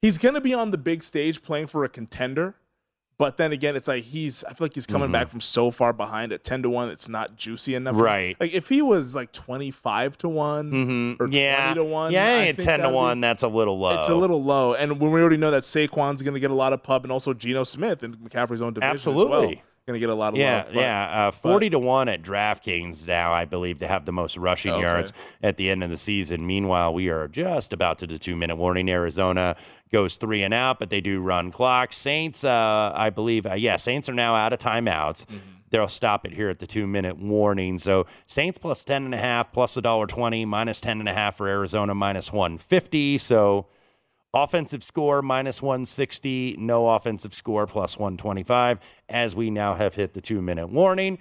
[0.01, 2.55] he's gonna be on the big stage playing for a contender.
[3.19, 4.43] But then again, it's like he's.
[4.43, 6.89] I feel like he's coming back from so far behind at ten to one.
[6.89, 7.93] It's not juicy enough.
[7.93, 8.03] Mm-hmm.
[8.03, 8.37] Right.
[8.39, 12.11] Like if he was like twenty five to one or Yeah, twenty to one.
[12.11, 13.97] yeah, I think 10 to that'd be- one, that's a little low.
[13.99, 16.55] it's a little low, and when we already know that Saquon's going to get a
[16.55, 19.63] lot of pub, and also Geno Smith in McCaffrey's own division as well, Absolutely.
[19.85, 20.65] Going to get a lot of Yeah, love.
[20.67, 21.27] but- yeah.
[21.27, 24.81] Uh, 40 to 1 at DraftKings now, I believe, to have the most rushing Okay.
[24.81, 26.47] yards at the end of the season.
[26.47, 28.89] Meanwhile, we are just about to the two minute warning.
[28.89, 29.55] Arizona
[29.91, 31.91] goes three and out, but they do run clock.
[31.91, 35.25] Saints, uh, I believe, uh, yeah, Saints are now out of timeouts.
[35.25, 35.37] Mm-hmm.
[35.69, 37.77] They'll stop it here at the two minute warning.
[37.79, 41.13] So Saints plus 10 and a half, plus a dollar 20, minus 10 and a
[41.13, 43.17] half for Arizona, minus 150.
[43.17, 43.65] So
[44.33, 50.21] Offensive score minus 160, no offensive score plus 125, as we now have hit the
[50.21, 51.19] two minute warning.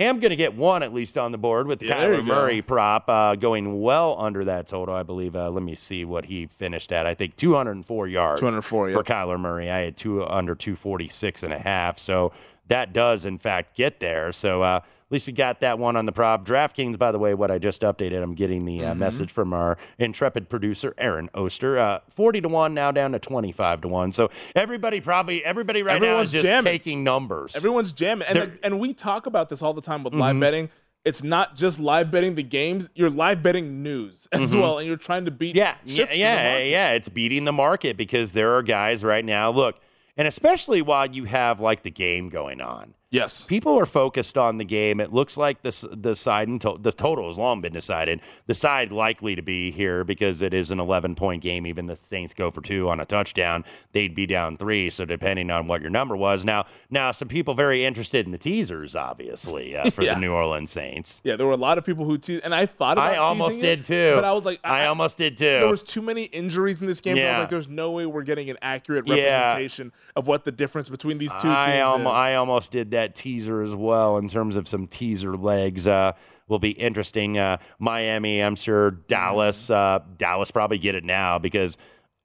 [0.00, 2.24] Am going to get one at least on the board with the Yeah, Kyler.
[2.24, 4.94] Murray prop uh, going well under that total.
[4.94, 5.34] I believe.
[5.34, 7.04] Uh, let me see what he finished at.
[7.04, 8.40] I think 204 yards.
[8.40, 9.02] 204, for.
[9.02, 9.70] Kyler Murray.
[9.70, 11.98] I had two under 246 and a half.
[11.98, 12.32] So
[12.68, 14.32] that does in fact get there.
[14.32, 16.44] So uh, at least we got that one on the prop.
[16.44, 18.98] DraftKings, by the way, what I just updated, I'm getting the uh, Mm-hmm.
[18.98, 21.78] message from our intrepid producer Aaron Oster.
[21.78, 24.12] Uh, Forty to one now down to twenty five to one.
[24.12, 26.64] So everybody probably everybody right now is just jamming.
[26.64, 27.56] taking numbers.
[27.56, 30.20] Everyone's jamming, and They're- and we talk about this all the time with Mm-hmm.
[30.20, 30.70] live betting.
[31.04, 34.96] It's not just live betting the games; you're live betting news as well, and you're
[34.98, 35.88] trying to beat Mm-hmm.
[35.88, 36.90] Yeah, yeah, the yeah, yeah.
[36.90, 39.50] It's beating the market because there are guys right now.
[39.50, 39.80] Look,
[40.18, 42.92] and especially while you have like the game going on.
[43.10, 43.46] Yes.
[43.46, 45.00] People are focused on the game.
[45.00, 48.20] It looks like the the side and to- the total has long been decided.
[48.46, 51.66] The side likely to be here because it is an 11 point game.
[51.66, 54.90] Even the Saints go for two on a touchdown, they'd be down three.
[54.90, 58.36] So depending on what your number was, now now some people very interested in the
[58.38, 60.12] teasers, obviously uh, for Yeah.
[60.14, 61.22] the New Orleans Saints.
[61.24, 63.58] Yeah, there were a lot of people who teased, and I thought about I almost
[63.58, 64.16] did it, too.
[64.16, 65.44] but I was like, I, almost did too.
[65.46, 67.12] There was too many injuries in this game.
[67.16, 67.38] I was Yeah.
[67.38, 69.44] like, there's no way we're getting an accurate Yeah.
[69.44, 72.06] representation of what the difference between these two I, teams is.
[72.06, 75.86] I almost did that teaser as well in terms of some teaser legs.
[75.86, 76.12] Uh,
[76.48, 77.36] will be interesting.
[77.38, 78.90] Uh, Miami, I'm sure.
[78.90, 81.76] Dallas, uh, Dallas probably get it now because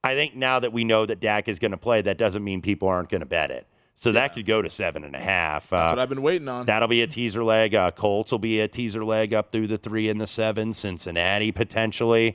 [0.02, 2.62] I think now that we know that Dak is going to play, that doesn't mean
[2.62, 3.66] people aren't going to bet it.
[3.96, 5.70] So that could go to seven and a half.
[5.70, 6.66] That's Uh, what I've been waiting on.
[6.66, 7.74] That'll be a teaser leg.
[7.74, 10.72] Uh, Colts will be a teaser leg up through the three and the seven.
[10.72, 12.34] Cincinnati potentially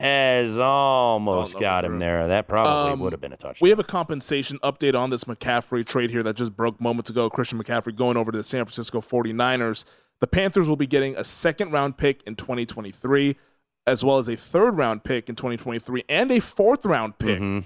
[0.00, 2.28] has almost Oh, got him there.
[2.28, 3.58] That probably Um, would have been a touchdown.
[3.62, 7.30] We have a compensation update on this McCaffrey trade here that just broke moments ago.
[7.30, 9.84] Christian McCaffrey going over to the San Francisco 49ers.
[10.20, 13.36] The Panthers will be getting a second round pick in 2023,
[13.86, 17.60] as well as a third round pick in 2023 and a fourth round pick, Mm-hmm.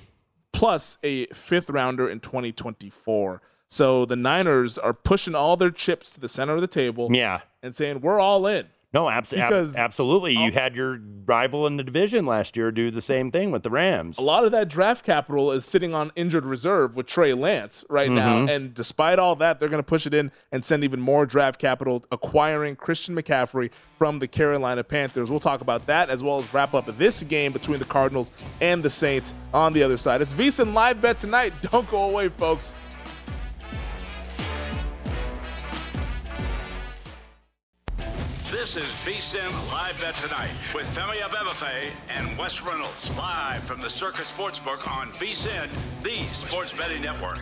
[0.52, 3.40] plus a fifth rounder in 2024.
[3.68, 7.40] So the Niners are pushing all their chips to the center of the table yeah.
[7.62, 8.66] and saying, we're all in.
[8.92, 10.36] No, abs- ab- absolutely.
[10.36, 13.70] You had your rival in the division last year do the same thing with the
[13.70, 14.18] Rams.
[14.18, 18.10] A lot of that draft capital is sitting on injured reserve with Trey Lance right
[18.10, 18.38] now.
[18.38, 18.48] Mm-hmm.
[18.48, 21.60] And despite all that, they're going to push it in and send even more draft
[21.60, 25.30] capital, acquiring Christian McCaffrey from the Carolina Panthers.
[25.30, 28.82] We'll talk about that as well as wrap up this game between the Cardinals and
[28.82, 30.20] the Saints on the other side.
[30.20, 31.52] It's VSiN Live Bet tonight.
[31.70, 32.74] Don't go away, folks.
[38.60, 43.88] This is VSIN Live Bet Tonight with Femi Abebefe and Wes Reynolds live from the
[43.88, 45.66] Circa Sportsbook on VSIN,
[46.02, 47.38] the sports betting network.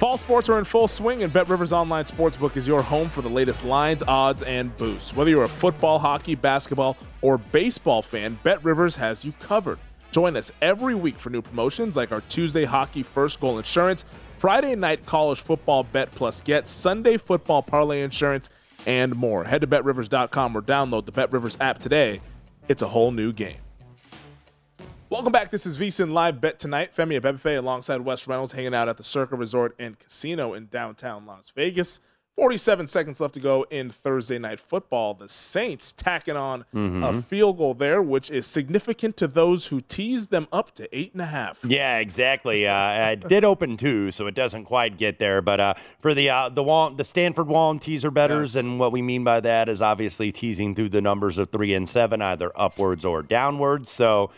[0.00, 3.22] Fall sports are in full swing, and Bet Rivers Online Sportsbook is your home for
[3.22, 5.14] the latest lines, odds, and boosts.
[5.14, 9.78] Whether you're a football, hockey, basketball, or baseball fan, Bet Rivers has you covered.
[10.10, 14.04] Join us every week for new promotions like our Tuesday hockey first goal insurance,
[14.38, 18.50] Friday night college football bet plus get, Sunday football parlay insurance,
[18.86, 19.42] and more.
[19.42, 22.20] Head to betrivers.com or download the Bet Rivers app today.
[22.68, 23.58] It's a whole new game.
[25.10, 25.50] Welcome back.
[25.50, 26.94] This is VSiN Live Bet Tonight.
[26.94, 31.26] Femi Abebefe alongside Wes Reynolds hanging out at the Circa Resort and Casino in downtown
[31.26, 31.98] Las Vegas.
[32.42, 35.14] 47 seconds left to go in Thursday Night Football.
[35.14, 40.30] The Saints tacking on a field goal there, which is significant to those who teased
[40.30, 41.64] them up to eight and a half.
[41.64, 42.64] Yeah, exactly.
[42.68, 45.42] Uh, I did open two, so it doesn't quite get there.
[45.42, 48.64] But uh, for the uh, the Wall, the Stanford Wong teaser betters, Yes.
[48.64, 51.88] and what we mean by that is obviously teasing through the numbers of three and
[51.88, 53.90] seven, either upwards or downwards.
[53.90, 54.30] So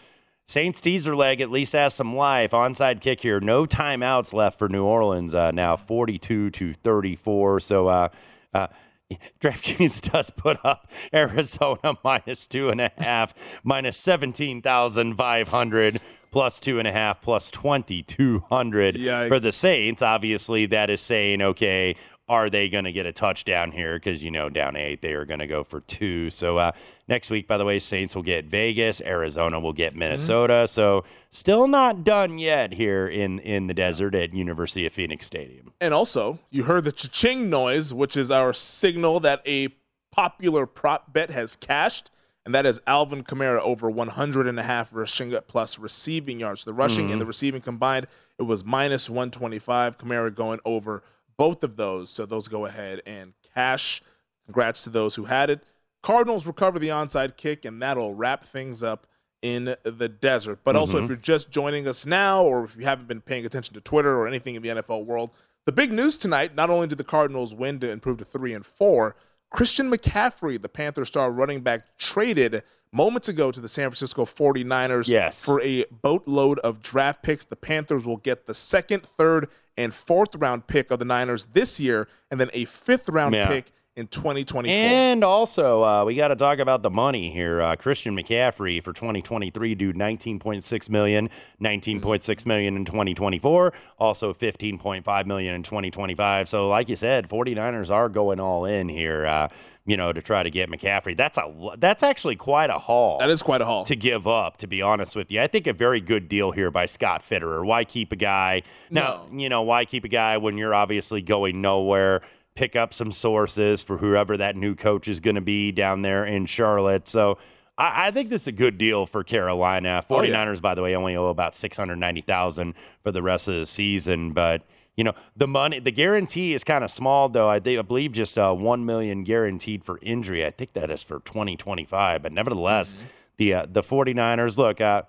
[0.51, 2.51] Saints teaser leg at least has some life.
[2.51, 3.39] Onside kick here.
[3.39, 5.33] No timeouts left for New Orleans.
[5.33, 7.61] Uh, now 42 to 34.
[7.61, 8.09] So uh,
[8.53, 8.67] uh,
[9.41, 13.33] DraftKings does put up Arizona minus two and a half,
[13.63, 16.01] minus 17,500,
[16.33, 20.03] plus two and a half, plus 2,200 for the Saints.
[20.03, 21.95] Obviously, that is saying, okay,
[22.31, 23.97] are they going to get a touchdown here?
[23.97, 26.31] Because, you know, down eight, they are going to go for two.
[26.31, 26.71] So uh,
[27.09, 30.69] next week, by the way, Saints will get Vegas, Arizona will get Minnesota.
[30.69, 35.73] So still not done yet here in, in the desert at University of Phoenix Stadium.
[35.81, 39.69] And also, you heard the cha-ching noise, which is our signal that a
[40.13, 42.13] popular prop bet has cashed,
[42.47, 46.63] and that is Alvin Kamara over 100 and a half rushing plus receiving yards.
[46.63, 48.07] The rushing and the receiving combined,
[48.39, 49.99] it was minus 125.
[49.99, 51.03] Kamara going over
[51.41, 54.03] both of those, so those go ahead and cash.
[54.45, 55.63] Congrats to those who had it.
[56.03, 59.07] Cardinals recover the onside kick, and that'll wrap things up
[59.41, 60.59] in the desert.
[60.65, 61.13] But also, if mm-hmm.
[61.13, 64.29] you're just joining us now, or if you haven't been paying attention to Twitter or
[64.29, 65.31] anything in the NFL world,
[65.65, 68.67] the big news tonight: not only did the Cardinals win to improve to three and
[68.67, 69.17] four,
[69.49, 75.09] Christian McCaffrey, the Panther star running back, traded moments ago to the San Francisco 49ers
[75.09, 75.43] Yes.
[75.43, 77.47] for a boatload of draft picks.
[77.47, 79.49] The Panthers will get the second, third,
[79.81, 83.49] and fourth round pick of the Niners this year, and then a fifth round Yeah.
[83.49, 84.73] pick in 2024.
[84.73, 87.61] And also, uh, we got to talk about the money here.
[87.61, 91.29] Uh, Christian McCaffrey for 2023, dude, 19.6 million,
[91.61, 96.49] 19.6 million in 2024, also 15.5 million in 2025.
[96.49, 99.27] So, like you said, 49ers are going all in here.
[99.27, 99.49] Uh,
[99.91, 101.17] you know, to try to get McCaffrey.
[101.17, 103.19] That's a that's actually quite a haul.
[103.19, 104.57] That is quite a haul to give up.
[104.59, 107.67] To be honest with you, I think a very good deal here by Scott Fitterer.
[107.67, 108.63] Why keep a guy?
[108.89, 109.39] Now, No.
[109.41, 112.23] you know, why keep a guy when you're obviously going nowhere?
[112.55, 116.25] Pick up some sources for whoever that new coach is going to be down there
[116.25, 117.09] in Charlotte.
[117.09, 117.37] So.
[117.79, 120.05] I I think this is a good deal for Carolina.
[120.09, 124.33] 49ers, by the way, only owe about 690000 for the rest of the season.
[124.33, 124.63] But,
[124.97, 127.49] you know, the money, the guarantee is kind of small, though.
[127.49, 130.45] I, I believe just uh, 1 million guaranteed for injury.
[130.45, 132.23] I think that is for 2025.
[132.23, 132.95] But nevertheless,
[133.37, 135.03] the, uh, the 49ers, look, uh,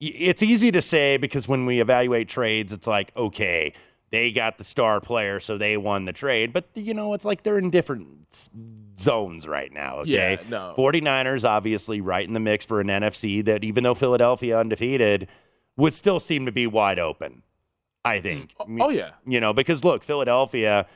[0.00, 3.72] it's easy to say because when we evaluate trades, it's like, okay,
[4.10, 6.52] they got the star player, so they won the trade.
[6.52, 8.48] But, you know, it's like they're in different
[8.98, 10.38] zones right now, okay?
[10.42, 10.74] Yeah, no.
[10.76, 15.28] 49ers obviously right in the mix for an NFC that even though Philadelphia undefeated
[15.76, 17.42] would still seem to be wide open.
[18.04, 18.54] I mm, think.
[18.58, 19.10] Oh, oh, yeah.
[19.26, 20.86] You know, because look, Philadelphia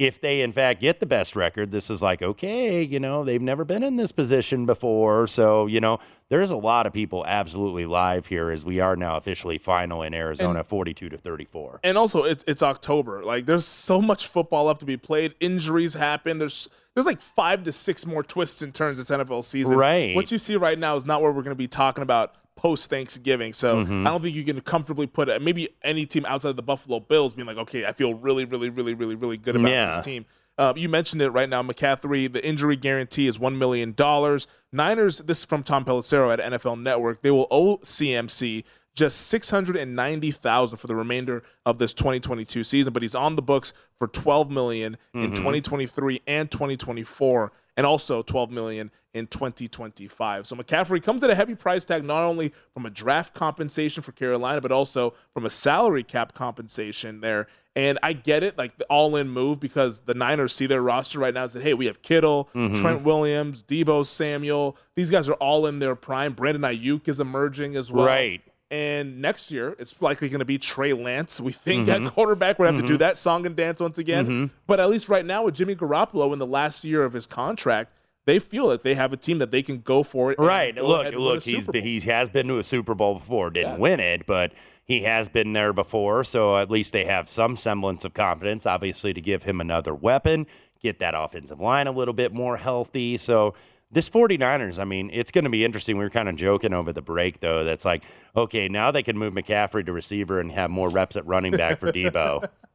[0.00, 3.42] if they in fact get the best record, this is like okay, you know, they've
[3.42, 5.98] never been in this position before, so, you know,
[6.30, 10.14] there's a lot of people absolutely live here as we are now officially final in
[10.14, 11.80] Arizona 42 to 34.
[11.84, 13.22] And also, it's it's October.
[13.22, 15.34] Like, there's so much football left to be played.
[15.38, 16.38] Injuries happen.
[16.38, 19.76] There's there's like five to six more twists and turns this NFL season.
[19.76, 20.16] Right.
[20.16, 22.90] What you see right now is not what we're going to be talking about post
[22.90, 23.54] Thanksgiving.
[23.54, 24.06] So Mhm.
[24.06, 25.40] I don't think you can comfortably put it.
[25.40, 28.68] Maybe any team outside of the Buffalo Bills being like, okay, I feel really, really,
[28.68, 29.96] really, really, really good about Yeah.
[29.96, 30.26] this team.
[30.58, 32.30] Uh, you mentioned it right now, McCaffrey.
[32.30, 34.46] The injury guarantee is one million dollars.
[34.72, 35.18] Niners.
[35.20, 37.22] This is from Tom Pelissero at NFL Network.
[37.22, 41.94] They will owe CMC just six hundred and ninety thousand for the remainder of this
[41.94, 45.36] 2022 season, but he's on the books for 12 million in Mhm.
[45.36, 50.46] 2023 and 2024, and also 12 million in 2025.
[50.46, 54.12] So McCaffrey comes at a heavy price tag, not only from a draft compensation for
[54.12, 57.46] Carolina, but also from a salary cap compensation there.
[57.76, 61.32] And I get it, like the all-in move, because the Niners see their roster right
[61.32, 62.80] now and say, "Hey, we have Kittle, Mhm.
[62.80, 64.76] Trent Williams, Deebo Samuel.
[64.96, 66.32] These guys are all in their prime.
[66.32, 68.04] Brandon Aiyuk is emerging as well.
[68.06, 68.42] Right.
[68.70, 71.40] And next year, it's likely going to be Trey Lance.
[71.40, 72.12] We think at Mhm.
[72.12, 73.00] quarterback, we're going to have to do Mhm.
[73.00, 74.26] that song and dance once again.
[74.26, 74.50] Mhm.
[74.68, 77.92] But at least right now, with Jimmy Garoppolo in the last year of his contract,
[78.26, 80.38] they feel that they have a team that they can go for it.
[80.38, 80.76] Right.
[80.76, 83.14] Look, ahead and win a look, he's been, he has been to a Super Bowl
[83.14, 83.78] before, didn't Yeah.
[83.78, 84.52] win it, but
[84.84, 89.12] he has been there before, so at least they have some semblance of confidence, obviously,
[89.14, 90.46] to give him another weapon,
[90.80, 93.16] get that offensive line a little bit more healthy.
[93.16, 93.54] So
[93.92, 95.98] this 49ers, I mean, it's going to be interesting.
[95.98, 97.64] We were kind of joking over the break, though.
[97.64, 98.04] That's like,
[98.36, 101.78] okay, now they can move McCaffrey to receiver and have more reps at running back
[101.78, 102.48] for Deebo.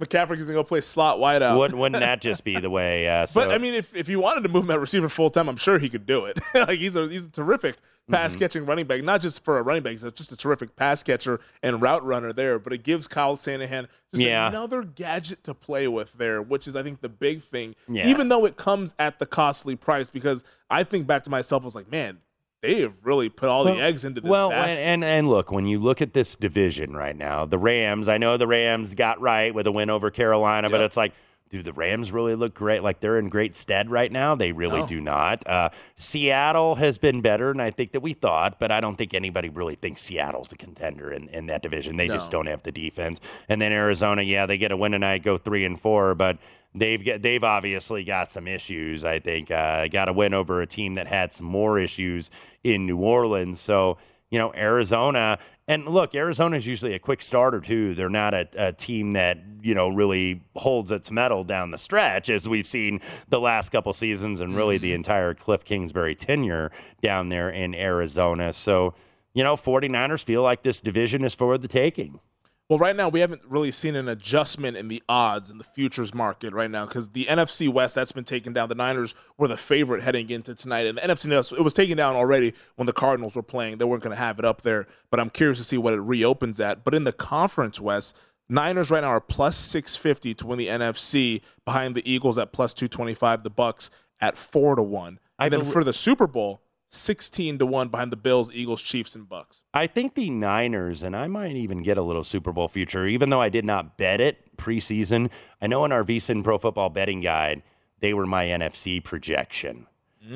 [0.00, 1.58] McCaffrey's going to go play slot wide out.
[1.58, 3.08] Wouldn't, wouldn't that just be the way?
[3.08, 5.30] Uh, so, But I mean, if, if you wanted to move him at receiver full
[5.30, 6.38] time, I'm sure he could do it.
[6.54, 7.76] like he's a he's a terrific
[8.10, 8.38] pass Mm-hmm.
[8.40, 11.40] catching running back, not just for a running back, he's just a terrific pass catcher
[11.62, 12.58] and route runner there.
[12.58, 14.48] But it gives Kyle Shanahan just Yeah.
[14.48, 17.74] another gadget to play with there, which is I think the big thing.
[17.88, 18.06] Yeah.
[18.06, 21.66] Even though it comes at the costly price, because I think back to myself, I
[21.66, 22.18] was like, man,
[22.62, 24.28] they have really put all the eggs into this.
[24.28, 24.80] Well, basket.
[24.80, 28.08] and, and and look, when you look at this division right now, the Rams.
[28.08, 31.12] I know the Rams got right with a win over Carolina, but it's like.
[31.50, 32.82] Do the Rams really look great?
[32.82, 34.34] Like they're in great stead right now?
[34.34, 34.86] They really No.
[34.86, 35.46] do not.
[35.48, 39.14] Uh, Seattle has been better, and I think that we thought, but I don't think
[39.14, 41.96] anybody really thinks Seattle's a contender in, in that division.
[41.96, 43.20] They just don't have the defense.
[43.48, 46.38] And then Arizona, yeah, they get a win tonight, go three and four, but
[46.74, 49.04] they've got they've obviously got some issues.
[49.04, 52.30] I think uh, got a win over a team that had some more issues
[52.62, 53.58] in New Orleans.
[53.60, 53.96] So
[54.30, 57.94] you know Arizona, and look, Arizona is usually a quick starter too.
[57.94, 62.30] They're not a, a team that you know really holds its mettle down the stretch,
[62.30, 64.96] as we've seen the last couple seasons, and really the mm.
[64.96, 66.70] entire Cliff Kingsbury tenure
[67.02, 68.52] down there in Arizona.
[68.52, 68.94] So.
[69.34, 72.18] You know, 49ers feel like this division is for the taking.
[72.68, 76.12] Well, right now we haven't really seen an adjustment in the odds in the futures
[76.12, 78.68] market right now because the NFC West that's been taken down.
[78.68, 81.96] The Niners were the favorite heading into tonight, and the NFC West it was taken
[81.96, 83.78] down already when the Cardinals were playing.
[83.78, 86.00] They weren't going to have it up there, but I'm curious to see what it
[86.00, 86.84] reopens at.
[86.84, 88.14] But in the Conference West,
[88.50, 92.74] Niners right now are plus 650 to win the NFC, behind the Eagles at plus
[92.74, 93.88] 225, the Bucks
[94.20, 97.88] at four to one, I and then bel- for the Super Bowl, 16 to one
[97.88, 99.62] behind the Bills, Eagles, Chiefs, and Bucks.
[99.74, 103.30] I think the Niners, and I might even get a little Super Bowl future, even
[103.30, 105.30] though I did not bet it preseason.
[105.60, 107.62] I know in our VSIN Pro Football Betting Guide,
[108.00, 109.86] they were my NFC projection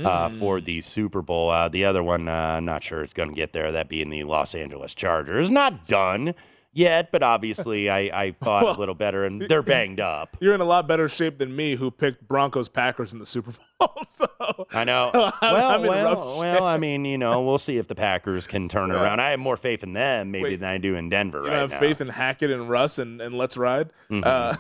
[0.05, 1.51] uh, for the Super Bowl.
[1.51, 3.73] Uh, the other one, uh, I'm not sure it's going to get there.
[3.73, 5.51] That being the Los Angeles Chargers.
[5.51, 6.35] Not done.
[6.73, 10.37] Yet, but obviously I, I thought a little better, and they're banged up.
[10.41, 13.53] You're in a lot better shape than me, who picked Broncos Packers in the Super
[13.79, 13.91] Bowl.
[14.07, 14.29] so
[14.73, 15.11] I know.
[15.13, 18.47] so I'm, well, I'm well, well, I mean, you know, we'll see if the Packers
[18.47, 19.03] can turn Yeah.
[19.03, 19.21] around.
[19.21, 20.61] I have more faith in them maybe Wait.
[20.61, 21.81] than I do in Denver you right have now.
[21.81, 23.91] faith in Hackett and Russ and, and Let's Ride.
[24.11, 24.25] Mhm.
[24.25, 24.57] Uh,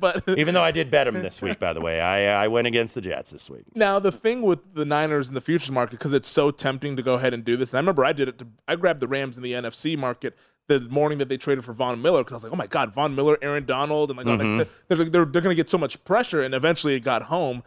[0.00, 2.66] but Even though I did bet them this week, by the way, I I went
[2.66, 3.62] against the Jets this week.
[3.76, 7.02] Now the thing with the Niners in the futures market because it's so tempting to
[7.04, 7.70] go ahead and do this.
[7.70, 8.38] And I remember I did it.
[8.40, 10.36] To, I grabbed the Rams in the NFC market
[10.78, 12.92] the morning that they traded for Von Miller because I was like, oh my god,
[12.92, 14.58] Von Miller, Aaron Donald, and like, Mhm.
[14.58, 16.42] like they're, they're they're going to get so much pressure.
[16.42, 17.62] And eventually it got home.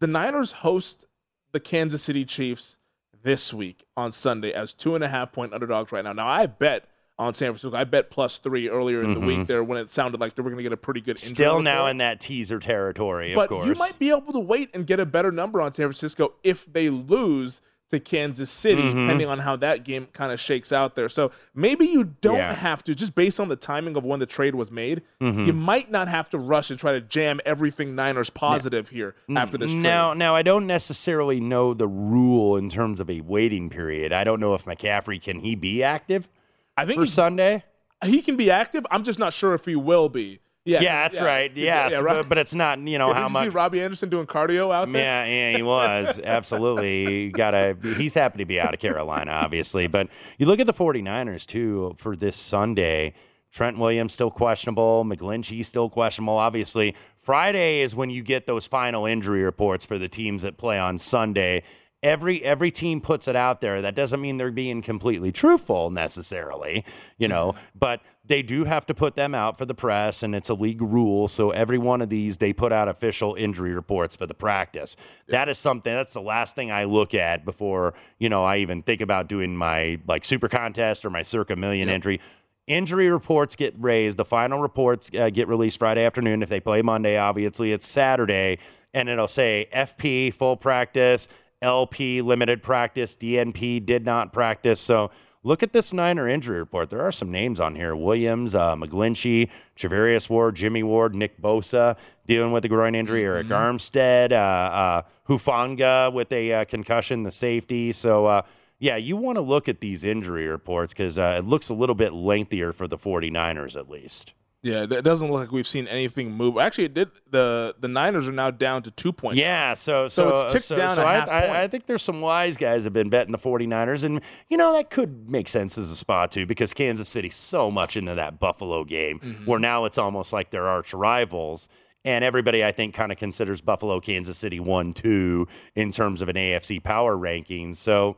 [0.00, 1.06] The Niners host
[1.52, 2.78] the Kansas City Chiefs
[3.22, 6.12] this week on Sunday as two and a half point underdogs right now.
[6.12, 6.86] Now I bet.
[7.16, 9.26] On San Francisco, I bet plus three earlier in the Mhm.
[9.26, 11.10] week there when it sounded like they were going to get a pretty good.
[11.16, 11.90] injury Still now report.
[11.92, 13.68] in that teaser territory, of But course.
[13.68, 16.66] you might be able to wait and get a better number on San Francisco if
[16.72, 17.60] they lose
[17.94, 19.06] to Kansas City, Mhm.
[19.06, 21.08] depending on how that game kind of shakes out there.
[21.08, 22.52] So maybe you don't Yeah.
[22.54, 25.46] have to, just based on the timing of when the trade was made, Mhm.
[25.46, 29.56] you might not have to rush and try to jam everything Niners positive here after
[29.56, 29.82] this trade.
[29.82, 34.12] Now, now I don't necessarily know the rule in terms of a waiting period.
[34.12, 36.28] I don't know if McCaffrey can he be active
[36.76, 37.64] I think for he- Sunday.
[38.04, 38.84] he can be active.
[38.90, 40.40] I'm just not sure if he will be.
[40.66, 41.54] Yeah, Yeah, that's right.
[41.54, 42.16] Yeah, Yes, yeah, right.
[42.16, 42.78] but, but it's not.
[42.78, 43.42] You know Yeah, how did you much.
[43.44, 45.02] see Robbie Anderson doing cardio out there?
[45.02, 46.18] Yeah, yeah, he was.
[46.24, 47.30] Absolutely.
[47.30, 49.86] Gotta he's happy to be out of Carolina, obviously.
[49.86, 50.08] But
[50.38, 53.12] you look at the 49ers too for this Sunday.
[53.52, 56.34] Trent Williams still questionable, McGlinchey still questionable.
[56.36, 60.76] Obviously, Friday is when you get those final injury reports for the teams that play
[60.76, 61.62] on Sunday.
[62.04, 63.80] Every every team puts it out there.
[63.80, 66.84] That doesn't mean they're being completely truthful necessarily,
[67.16, 70.50] you know, but they do have to put them out for the press and it's
[70.50, 71.28] a league rule.
[71.28, 74.96] So every one of these they put out official injury reports for the practice.
[75.28, 78.82] That is something that's the last thing I look at before, you know, I even
[78.82, 82.20] think about doing my like super contest or my Circa million entry.
[82.66, 84.18] Injury reports get raised.
[84.18, 86.42] The final reports uh, get released Friday afternoon.
[86.42, 88.58] If they play Monday, obviously it's Saturday,
[88.94, 91.28] and it'll say FP full practice,
[91.64, 94.80] LP limited practice, DNP did not practice.
[94.80, 95.10] So
[95.42, 96.90] look at this Niner injury report.
[96.90, 101.96] There are some names on here: Williams, uh, McGlinchey, Charvarius Ward, Jimmy Ward, Nick Bosa
[102.26, 107.32] dealing with a groin injury, Arik Armstead, uh, uh, Hufanga with a uh, concussion, the
[107.32, 107.92] safety.
[107.92, 108.26] So.
[108.26, 108.42] Uh,
[108.80, 111.94] yeah, you want to look at these injury reports because uh, it looks a little
[111.94, 114.34] bit lengthier for the 49ers, at least.
[114.64, 116.56] Yeah, it doesn't look like we've seen anything move.
[116.58, 117.10] Actually, it did.
[117.30, 119.38] the The Niners are now down to two points.
[119.38, 121.18] Yeah, so So so, it's ticked so, down so a I.
[121.18, 124.72] I, I think there's some wise guys have been betting the 49ers, and you know
[124.72, 128.40] that could make sense as a spot too because Kansas City's so much into that
[128.40, 129.44] Buffalo game, Mm-hmm.
[129.44, 131.68] where now it's almost like they're arch rivals.
[132.06, 136.28] And everybody, I think, kind of considers Buffalo, Kansas City one, two in terms of
[136.28, 137.74] an AFC power ranking.
[137.74, 138.16] So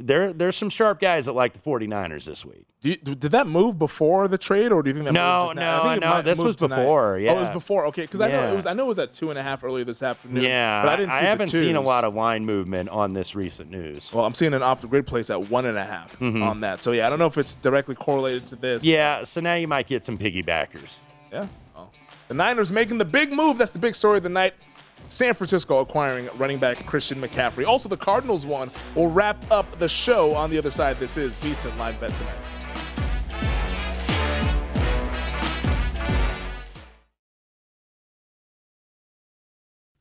[0.00, 2.66] there, there's some sharp guys that like the 49ers this week.
[2.82, 5.56] Do you, did that move before the trade, or do you think that No, moved
[5.56, 5.82] now?
[5.84, 6.76] I no, no, this was tonight.
[6.76, 7.86] before, Oh, it was before.
[7.86, 8.66] Okay, because I know it was.
[8.66, 10.42] I know it was at two and a half earlier this afternoon.
[10.42, 11.12] Yeah, but I didn't.
[11.14, 14.12] See the haven't seen a lot of line movement on this recent news.
[14.12, 16.44] Well, I'm seeing an off the grid place at one and a half Mhm.
[16.44, 16.82] on that.
[16.82, 18.84] So yeah, I don't know if it's directly correlated to this.
[18.84, 20.98] Yeah, so now you might get some piggybackers.
[21.32, 21.46] Yeah.
[21.74, 21.88] Oh.
[22.28, 23.56] The Niners making the big move.
[23.56, 24.52] That's the big story of the night.
[25.06, 27.66] San Francisco acquiring running back Christian McCaffrey.
[27.66, 30.98] Also, the Cardinals one will wrap up the show on the other side.
[30.98, 32.34] This is VSiN Live Bet tonight.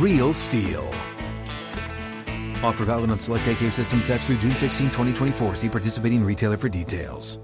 [0.00, 0.82] Real Stihl.
[2.64, 5.56] Offer valid on select AK system sets through June 16, 2024.
[5.56, 7.38] See participating retailer for details.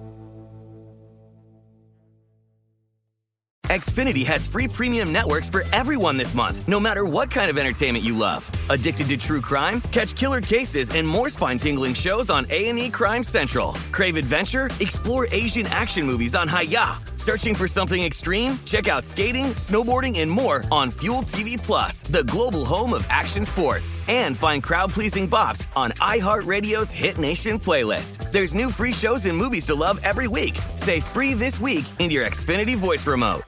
[3.66, 8.02] Xfinity has free premium networks for everyone this month, no matter what kind of entertainment
[8.02, 8.48] you love.
[8.70, 9.82] Addicted to true crime?
[9.90, 13.74] Catch killer cases and more spine-tingling shows on A&E Crime Central.
[13.92, 14.70] Crave adventure?
[14.80, 17.15] Explore Asian action movies on Hayya.
[17.26, 18.56] Searching for something extreme?
[18.66, 23.44] Check out skating, snowboarding, and more on Fuel TV Plus, the global home of action
[23.44, 23.96] sports.
[24.06, 28.30] And find crowd-pleasing bops on iHeartRadio's Hit Nation playlist.
[28.30, 30.56] There's new free shows and movies to love every week.
[30.76, 33.42] Say free this week in your Xfinity voice remote.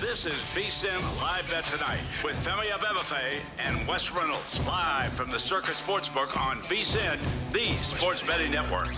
[0.00, 5.38] This is VSIN Live Bet Tonight with Femi Abebefe and Wes Reynolds live from the
[5.38, 7.18] Circa Sportsbook on VSIN,
[7.52, 8.88] the sports betting network.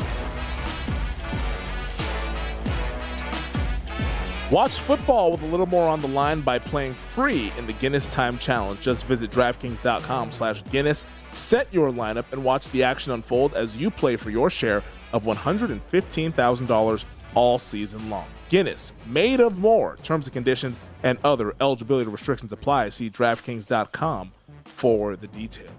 [4.52, 8.06] Watch football with a little more on the line by playing free in the Guinness
[8.06, 8.78] Time Challenge.
[8.82, 13.90] Just visit DraftKings.com slash Guinness, set your lineup, and watch the action unfold as you
[13.90, 14.82] play for your share
[15.14, 18.26] of $115,000 all season long.
[18.50, 19.96] Guinness, made of more.
[20.02, 22.90] Terms and conditions and other eligibility restrictions apply.
[22.90, 24.32] See DraftKings.com
[24.64, 25.70] for the details.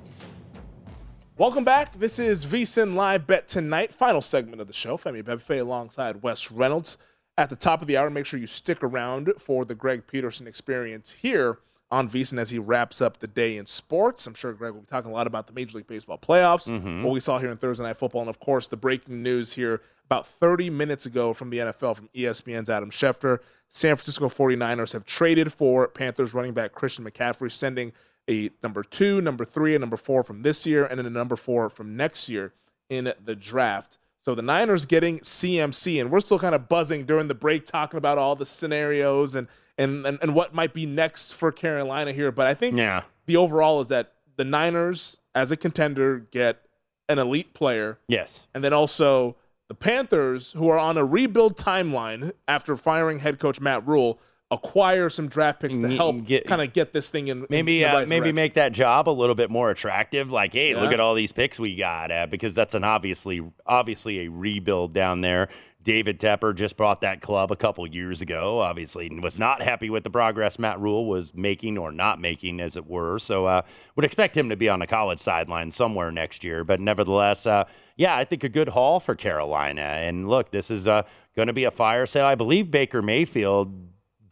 [1.38, 2.00] Welcome back.
[2.00, 4.98] This is VSIN Live Bet Tonight, final segment of the show.
[4.98, 6.98] Femi Abebefe alongside Wes Reynolds.
[7.38, 10.46] At the top of the hour, make sure you stick around for the Greg Peterson
[10.48, 11.58] experience here
[11.90, 14.26] on VSIN as he wraps up the day in sports.
[14.28, 17.04] I'm sure Greg will be talking a lot about the Major League Baseball playoffs, Mhm.
[17.04, 19.82] what we saw here in Thursday Night Football, and of course the breaking news here
[20.06, 23.40] about 30 minutes ago from the NFL from ESPN's Adam Schefter.
[23.68, 27.94] San Francisco 49ers have traded for Panthers running back Christian McCaffrey, sending
[28.30, 31.36] a number two, number three, and number four from this year, and then a number
[31.36, 32.54] four from next year
[32.90, 33.98] in the draft.
[34.24, 37.98] So the Niners getting CMC, and we're still kind of buzzing during the break, talking
[37.98, 39.48] about all the scenarios and
[39.78, 42.32] and and, and what might be next for Carolina here.
[42.32, 43.04] But I think Yeah.
[43.26, 46.66] the overall is that the Niners, as a contender, get
[47.10, 48.00] an elite player.
[48.08, 48.48] Yes.
[48.54, 49.36] And then also
[49.68, 54.20] the Panthers, who are on a rebuild timeline after firing head coach Matt Rhule,
[54.54, 57.92] acquire some draft picks to help get- kind of get this thing in Maybe in
[57.92, 58.36] the uh, maybe direction.
[58.36, 60.32] make that job a little bit more attractive.
[60.32, 64.26] Like, hey, look at all these picks we got, uh, because that's an obviously obviously
[64.26, 65.50] a rebuild down there.
[65.82, 68.60] David Tepper just brought that club a couple years ago.
[68.62, 72.78] Obviously, was not happy with the progress Matt Rhule was making or not making, as
[72.78, 73.20] it were.
[73.20, 73.64] So, uh,
[73.98, 76.64] would expect him to be on the college sideline somewhere next year.
[76.64, 77.66] But nevertheless, uh,
[77.98, 79.82] yeah, I think a good haul for Carolina.
[79.82, 81.04] And look, this is uh,
[81.36, 82.26] going to be a fire sale.
[82.28, 83.74] I believe Baker Mayfield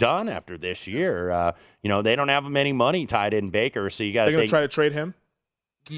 [0.02, 1.32] done after this year.
[1.32, 4.32] Uh, you know, they don't have many money tied in Baker, so you got They're
[4.34, 5.14] to going to try to trade him.
[5.90, 5.96] So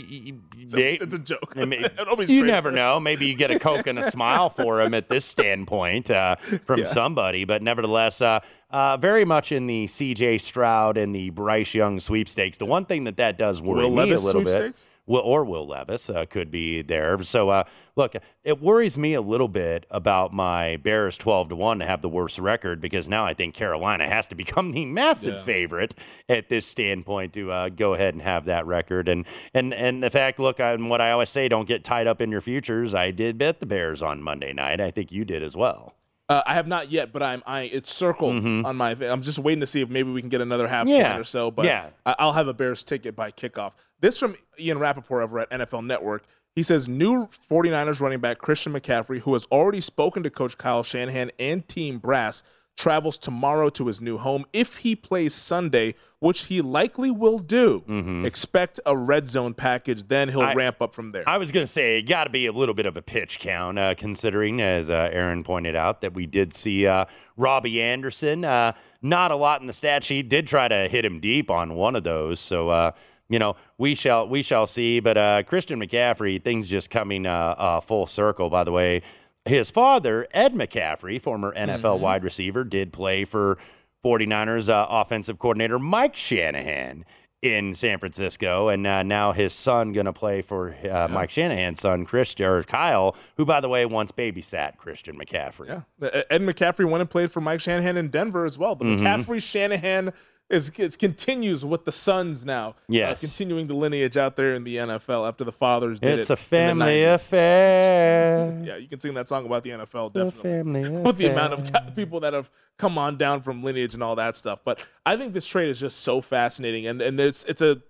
[0.77, 1.53] they- it's a joke.
[2.27, 2.75] You never him.
[2.75, 2.99] know.
[3.01, 6.79] Maybe you get a Coke and a smile for him at this standpoint uh, from
[6.79, 6.85] Yeah.
[6.85, 7.43] somebody.
[7.43, 8.39] But nevertheless, uh,
[8.69, 10.37] uh, very much in the C.J.
[10.37, 12.57] Stroud and the Bryce Young sweepstakes.
[12.57, 14.87] The one thing that that does worry Will me Levis a little bit.
[15.05, 17.21] Will, or Will Levis uh, could be there.
[17.23, 17.63] So, uh,
[17.95, 22.01] look, it worries me a little bit about my Bears 12 to 1 to have
[22.01, 25.43] the worst record because now I think Carolina has to become the massive Yeah.
[25.43, 25.95] favorite
[26.29, 29.09] at this standpoint to uh, go ahead and have that record.
[29.09, 32.21] And, and, and the fact, look, on what I always say, don't get tied up
[32.21, 32.93] in your futures.
[32.93, 34.79] I did bet the Bears on Monday night.
[34.79, 35.95] I think you did as well.
[36.29, 38.65] Uh, I have not yet, but I'm I it's circled Mhm.
[38.65, 38.91] on my.
[38.91, 41.09] I'm just waiting to see if maybe we can get another half Yeah.
[41.09, 41.51] point or so.
[41.51, 41.89] But Yeah.
[42.05, 43.73] I, I'll have a Bears ticket by kickoff.
[43.99, 46.23] This from Ian Rapoport over at NFL Network.
[46.55, 50.83] He says new 49ers running back Christian McCaffrey, who has already spoken to Coach Kyle
[50.83, 52.41] Shanahan and Team Brass,
[52.75, 54.45] travels tomorrow to his new home.
[54.51, 57.83] If he plays Sunday, which he likely will do,
[58.25, 60.07] expect a red zone package.
[60.07, 60.49] Then he'll Mm-hmm.
[60.49, 61.23] I- ramp up from there.
[61.27, 63.39] I was going to say, it got to be a little bit of a pitch
[63.39, 67.05] count, uh, considering, as uh, Aaron pointed out, that we did see uh,
[67.37, 68.43] Robbie Anderson.
[68.45, 70.29] Uh, not a lot in the stat sheet.
[70.29, 72.39] Did try to hit him deep on one of those.
[72.39, 72.91] So, uh,
[73.29, 74.99] you know, we shall we shall see.
[74.99, 78.49] But uh, Christian McCaffrey, things just coming uh, uh, full circle.
[78.49, 79.01] By the way,
[79.45, 83.57] his father, Ed McCaffrey, former NFL wide receiver, did play for
[84.03, 87.05] 49ers uh, offensive coordinator Mike Shanahan
[87.41, 91.81] in San Francisco, and uh, now his son going to play for uh, Mike Shanahan's
[91.81, 95.67] son, Christian or Kyle, who, by the way, once babysat Christian McCaffrey.
[95.67, 98.75] Yeah, Ed McCaffrey went and played for Mike Shanahan in Denver as well.
[98.75, 98.99] The Mhm.
[98.99, 100.13] McCaffrey Shanahan
[100.53, 102.75] is, is continues with the sons now.
[102.93, 106.33] uh, continuing the lineage out there in the NFL after the fathers did It's it.
[106.33, 107.15] a family in the 90s.
[107.15, 108.61] affair.
[108.65, 110.41] Yeah, you can sing that song about the NFL definitely.
[110.83, 114.15] family With the amount of people that have come on down from lineage and all
[114.15, 114.61] that stuff.
[114.63, 117.81] But I think this trade is just so fascinating, and and it's it's a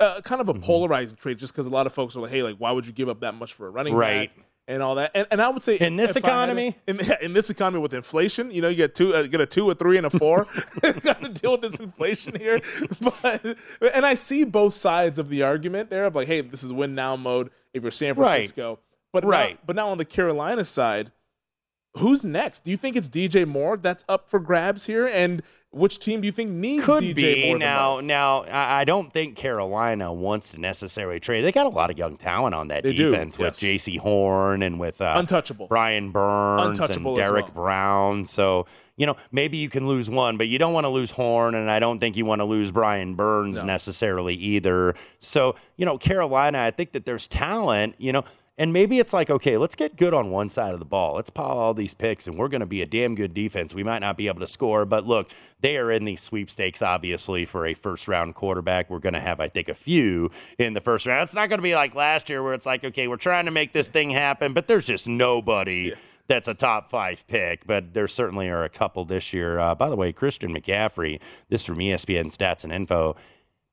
[0.00, 0.62] uh, kind of a Mm-hmm.
[0.62, 2.92] polarizing trade, just because a lot of folks are like, hey, like why would you
[2.92, 4.34] give up that much for a running Right.
[4.34, 4.44] back?
[4.66, 5.10] And all that.
[5.14, 6.76] And, and I would say In this if I had economy?
[6.86, 9.70] in, in this economy with inflation, you know, you get two, uh, get a two,
[9.70, 10.46] a three, and a four.
[10.80, 12.60] Got to deal with this inflation here.
[13.22, 13.44] But
[13.94, 16.94] and I see both sides of the argument there of like, hey, this is win
[16.94, 18.70] now mode if you're San Francisco.
[18.70, 18.78] Right.
[19.12, 19.54] But Right.
[19.54, 21.12] Now, but now on the Carolina side,
[21.96, 22.64] who's next?
[22.64, 25.06] Do you think it's DJ Moore that's up for grabs here?
[25.06, 25.42] And
[25.74, 27.96] which team do you think needs Could DJ be now.
[27.96, 28.04] most?
[28.04, 31.42] Now, I I don't think Carolina wants to necessarily trade.
[31.42, 33.84] They got a lot of young talent on that They do, defense with yes.
[33.86, 35.66] Jaycee Horn and with uh, Untouchable.
[35.68, 37.64] Brian Burns Untouchable and Derrick well.
[37.64, 38.24] Brown.
[38.24, 38.66] So
[38.96, 41.70] you know maybe you can lose one, but you don't want to lose Horn, and
[41.70, 43.64] I don't think you want to lose Brian Burns No.
[43.64, 44.94] necessarily either.
[45.18, 47.94] So you know Carolina, I think that there's talent.
[47.98, 48.24] You know.
[48.56, 51.16] And maybe it's like, okay, let's get good on one side of the ball.
[51.16, 53.74] Let's pile all these picks, and we're going to be a damn good defense.
[53.74, 55.30] We might not be able to score, but look,
[55.60, 58.90] they are in the sweepstakes, obviously, for a first round quarterback.
[58.90, 61.24] We're going to have, I think, a few in the first round.
[61.24, 63.50] It's not going to be like last year where it's like, okay, we're trying to
[63.50, 65.92] make this thing happen, but there's just nobody.
[66.26, 69.58] That's a top five pick, but there certainly are a couple this year.
[69.58, 73.16] Uh, by the way, Christian McCaffrey, this from ESPN Stats and Info,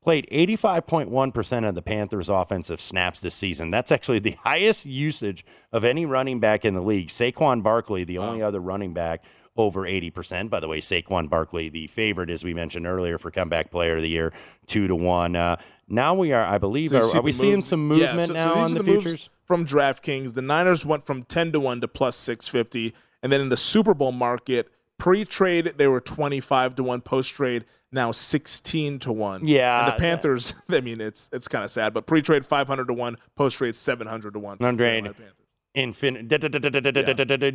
[0.02, 3.72] played 85.1% of the Panthers' offensive snaps this season.
[3.72, 7.08] That's actually the highest usage of any running back in the league.
[7.10, 9.24] Saquon Barkley, the only other running back
[9.58, 10.50] over 80%.
[10.50, 14.02] By the way, Saquon Barkley, the favorite, as we mentioned earlier, for comeback player of
[14.02, 14.34] the year,
[14.66, 15.36] two to one.
[15.36, 18.26] Uh, now we are, I believe, So are, are we the seeing some movement so-
[18.28, 19.30] so now these on are the, futures?
[19.44, 20.34] from DraftKings.
[20.34, 22.96] The Niners went from 10 to 1 to plus 650.
[23.22, 24.70] And then in the Super Bowl market,
[25.02, 27.02] pre trade, they were 25 to 1.
[27.02, 29.48] Post trade, now 16 to 1.
[29.48, 32.88] Yeah, And the Panthers, I mean, it's it's kind of sad, but pre trade 500
[32.88, 34.58] to 1, post trade 700 to 1.
[34.58, 35.34] for the Andre, Carolina Panthers.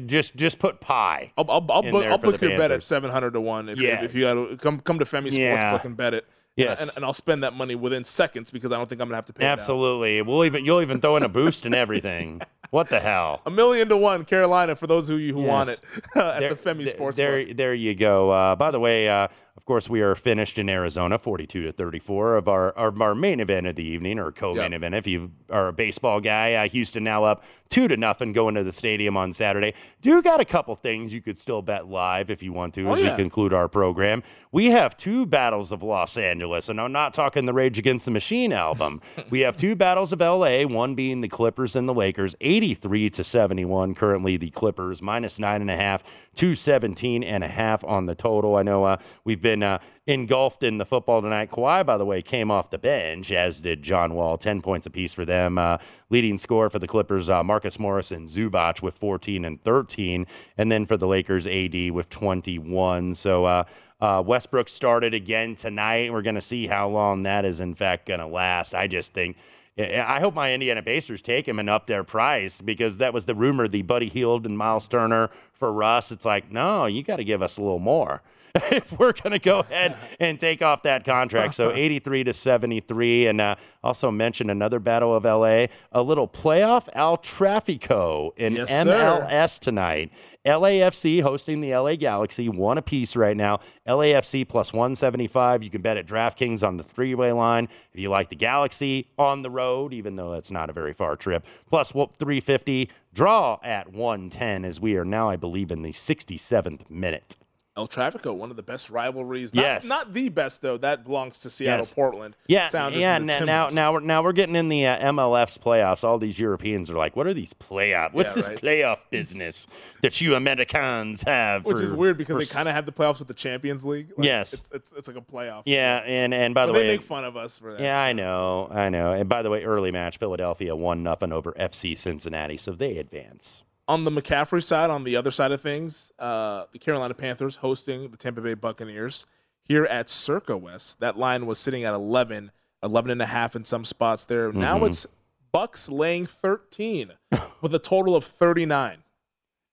[0.09, 1.33] Just just put pie.
[1.39, 4.03] I'll, I'll, I'll book, I'll book your bet at 700 to 1 if, Yeah.
[4.03, 5.79] if you got to come, come to Femi Yeah.
[5.79, 6.27] Sportsbook and bet it.
[6.57, 6.81] Yes.
[6.81, 9.17] And, and I'll spend that money within seconds because I don't think I'm going to
[9.17, 9.45] have to pay.
[9.45, 10.23] Absolutely.
[10.23, 12.41] We'll even you'll even throw in a boost and everything.
[12.71, 13.43] What the hell?
[13.47, 15.49] A million to one, Carolina, for those of you who Yes.
[15.49, 15.81] want it
[16.17, 18.31] at There- the Femi Sports There, there you go.
[18.31, 19.29] Uh, by the way, uh,
[19.67, 23.67] course, we are finished in Arizona, forty-two to thirty-four of our of our main event
[23.67, 24.79] of the evening, or co-main Yep.
[24.79, 24.95] event.
[24.95, 28.63] If you are a baseball guy, uh, Houston now up two to nothing going to
[28.63, 29.75] the stadium on Saturday.
[30.01, 32.93] Do got a couple things you could still bet live if you want to Oh,
[32.93, 33.11] as yeah.
[33.17, 34.23] we conclude our program.
[34.53, 38.13] We have two battles of Los Angeles, and I'm not talking the Rage Against the
[38.13, 39.01] Machine album.
[39.31, 43.25] we have two battles of LA, one being the Clippers and the Lakers, 83 to
[43.25, 43.95] 71.
[43.97, 46.03] Currently, the Clippers minus nine and a half,
[46.37, 48.57] 217 and a half on the total.
[48.57, 51.51] I know uh, we've been uh, engulfed in the football tonight.
[51.51, 55.13] Kawhi, by the way, came off the bench, as did John Wall, 10 points apiece
[55.13, 55.59] for them.
[55.59, 55.79] Uh,
[56.11, 60.27] leading score for the Clippers, uh, Marcus Morris and Zubac with 14 and 13.
[60.57, 63.15] And then for the Lakers, AD with 21.
[63.15, 63.65] So, uh,
[63.99, 66.13] uh, Westbrook started again tonight.
[66.13, 68.75] We're going to see how long that is, in fact, going to last.
[68.75, 69.37] I just think.
[69.79, 73.35] I hope my Indiana Pacers take him and up their price because that was the
[73.35, 76.11] rumor, the Buddy Hield and Myles Turner for Russ.
[76.11, 78.23] It's like, no, you got to give us a little more
[78.73, 81.55] if we're going to go ahead and take off that contract.
[81.55, 83.27] So 83 to 73.
[83.29, 88.71] And uh, also mention another battle of LA, a little playoff El Trafico in Yes,
[88.71, 88.85] sir.
[88.85, 90.13] MLS tonight.
[90.45, 93.59] LAFC hosting the LA Galaxy, one apiece right now.
[93.87, 95.65] LAFC plus 175.
[95.65, 97.69] You can bet at DraftKings on the three way line.
[97.93, 101.17] If you like the Galaxy on the road, even though that's not a very far
[101.17, 102.91] trip, 350.
[103.13, 107.37] Draw at 110 as we are now, I believe, in the 67th minute.
[107.77, 109.53] El Trafico, one of the best rivalries.
[109.53, 109.87] Not, Yes.
[109.87, 110.79] Not the best, though.
[110.79, 111.93] That belongs to Seattle, Yes.
[111.93, 112.35] Portland.
[112.47, 113.17] Yeah, Sounders yeah.
[113.17, 116.03] and the n- Now, now we're now we're getting in the uh, MLF's playoffs.
[116.03, 118.15] All these Europeans are like, "What are these playoff?
[118.15, 118.59] What's Yeah, this right.
[118.59, 119.67] playoff business
[120.01, 122.93] that you Americans have?" Which for- is weird because for they kind of have the
[122.93, 124.09] playoffs with the Champions League.
[124.17, 124.55] Like, Yes.
[124.55, 125.65] It's, it's, it's like a playoff.
[125.67, 127.81] Yeah, and and by But the they way, make fun of us for that.
[127.83, 129.13] Yeah, I know, I know.
[129.13, 133.65] And by the way, early match, Philadelphia one nothing over FC Cincinnati, so they advance.
[133.89, 138.11] On the McCaffrey side, on the other side of things, uh, the Carolina Panthers hosting
[138.11, 139.27] the Tampa Bay Buccaneers
[139.63, 140.99] here at Circa West.
[141.01, 142.51] That line was sitting at 11,
[142.83, 144.51] 11 and a half in some spots there.
[144.53, 144.89] Now Mhm.
[144.89, 145.07] it's
[145.53, 147.13] Bucks laying 13
[147.61, 149.05] with a total of 39.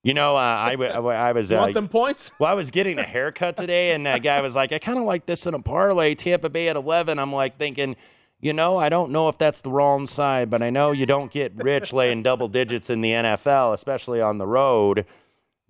[0.03, 2.31] You know, uh, I, I I was You uh, want them points?
[2.37, 5.05] well, I was getting a haircut today, and that guy was like, "I kind of
[5.05, 7.19] like this in a parlay." Tampa Bay at eleven.
[7.19, 7.95] I'm like thinking,
[8.43, 11.31] you know, I don't know if that's the wrong side, but I know you don't
[11.31, 15.05] get rich laying double digits in the NFL, especially on the road.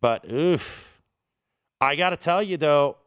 [0.01, 0.99] But oof,
[1.79, 2.97] I got to tell you though,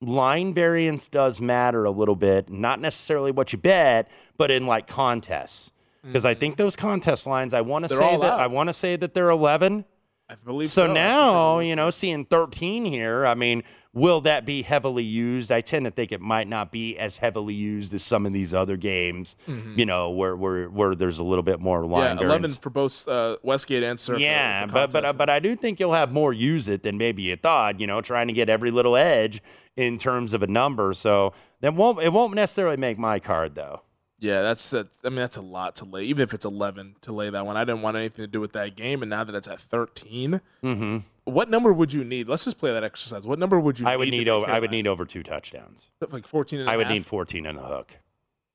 [0.00, 2.48] line variance does matter a little bit.
[2.48, 5.72] Not necessarily what you bet, but in like contests.
[6.04, 8.02] Because I think those contest lines, I want to Mm-hmm.
[8.14, 8.40] Say that out.
[8.40, 9.84] I want to say that they're 11.
[10.28, 10.92] I believe So so.
[10.92, 13.62] now, you know, seeing 13 here, I mean,
[13.94, 15.52] will that be heavily used?
[15.52, 18.54] I tend to think it might not be as heavily used as some of these
[18.54, 19.76] other games, Mhm.
[19.78, 23.06] you know, where, where where there's a little bit more line Yeah, 11 for both
[23.06, 24.20] uh, Westgate and Circa.
[24.20, 27.22] Yeah, but but uh, but I do think you'll have more use it than maybe
[27.22, 27.80] you thought.
[27.80, 29.42] You know, trying to get every little edge
[29.76, 30.94] in terms of a number.
[30.94, 33.82] So that won't it won't necessarily make my card though.
[34.18, 36.04] Yeah, that's, that's I mean that's a lot to lay.
[36.04, 38.52] Even if it's 11 to lay that one, I didn't want anything to do with
[38.52, 40.98] that game, and now that it's at 13, Mm-hmm.
[41.24, 42.28] What number would you need?
[42.28, 43.26] Let's just play that exercise.
[43.26, 43.86] What number would you?
[43.86, 44.46] I would need, need over.
[44.50, 45.90] I would need over two touchdowns.
[46.10, 46.60] like 14.
[46.60, 46.94] And a I would half?
[46.94, 47.92] need 14 and a hook.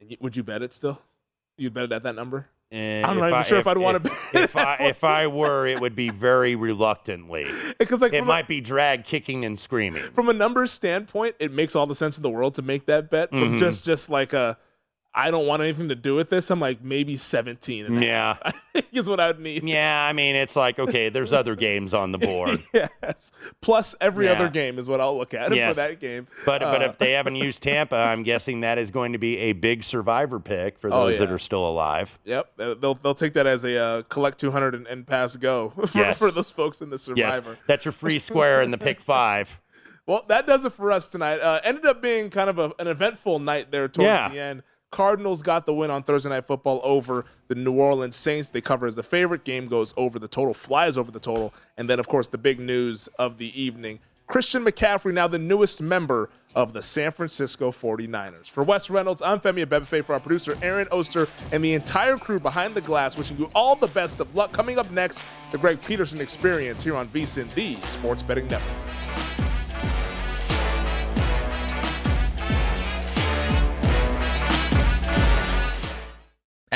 [0.02, 1.00] And Would you bet it still?
[1.58, 2.48] You'd bet it at that number?
[2.70, 5.80] Eh, I'm not even sure if I'd wanna bet If I if I were, it
[5.80, 7.48] would be very reluctantly.
[7.80, 10.04] Because like it from a- might be drag kicking and screaming.
[10.14, 13.10] From a numbers standpoint, it makes all the sense in the world to make that
[13.10, 13.32] bet.
[13.32, 13.60] But Mhm.
[13.60, 14.58] just just like a,
[15.20, 16.52] I don't want anything to do with this.
[16.52, 17.86] I'm like maybe 17.
[17.88, 18.38] And a Yeah.
[18.92, 19.64] is what I would need.
[19.64, 22.60] Yeah, I mean, it's like okay, there's other games on the board.
[22.74, 23.32] yes.
[23.62, 24.34] Plus every Yeah.
[24.34, 25.76] other game is what I'll look at Yes.
[25.76, 26.28] for that game.
[26.46, 29.38] But but Uh, if they haven't used Tampa, I'm guessing that is going to be
[29.38, 32.20] a big survivor pick for Oh, those that are still alive.
[32.26, 35.74] Yep, uh, they'll they'll take that as a uh, collect 200 and, and pass go
[35.88, 36.20] for, Yes.
[36.20, 37.50] for those folks in the survivor.
[37.52, 39.60] Yes, that's your free square in the pick five.
[40.06, 41.40] Well, that does it for us tonight.
[41.42, 44.30] Uh, ended up being kind of a, an eventful night there towards Yeah.
[44.30, 44.64] the end.
[44.92, 48.50] Cardinals got the win on Thursday Night Football over the New Orleans Saints.
[48.50, 49.44] They cover as the favorite.
[49.44, 51.54] Game goes over the total, flies over the total.
[51.78, 55.82] And then, of course, the big news of the evening Christian McCaffrey, now the newest
[55.82, 58.50] member of the San Francisco 49ers.
[58.50, 60.04] For Wes Reynolds, I'm Femi Abebefe.
[60.04, 63.78] For our producer, Aaron Oster, and the entire crew behind the glass, wishing you all
[63.78, 64.52] the best of luck.
[64.52, 69.47] Coming up next, the Greg Peterson Experience here on VSIN, the Sports Betting Network.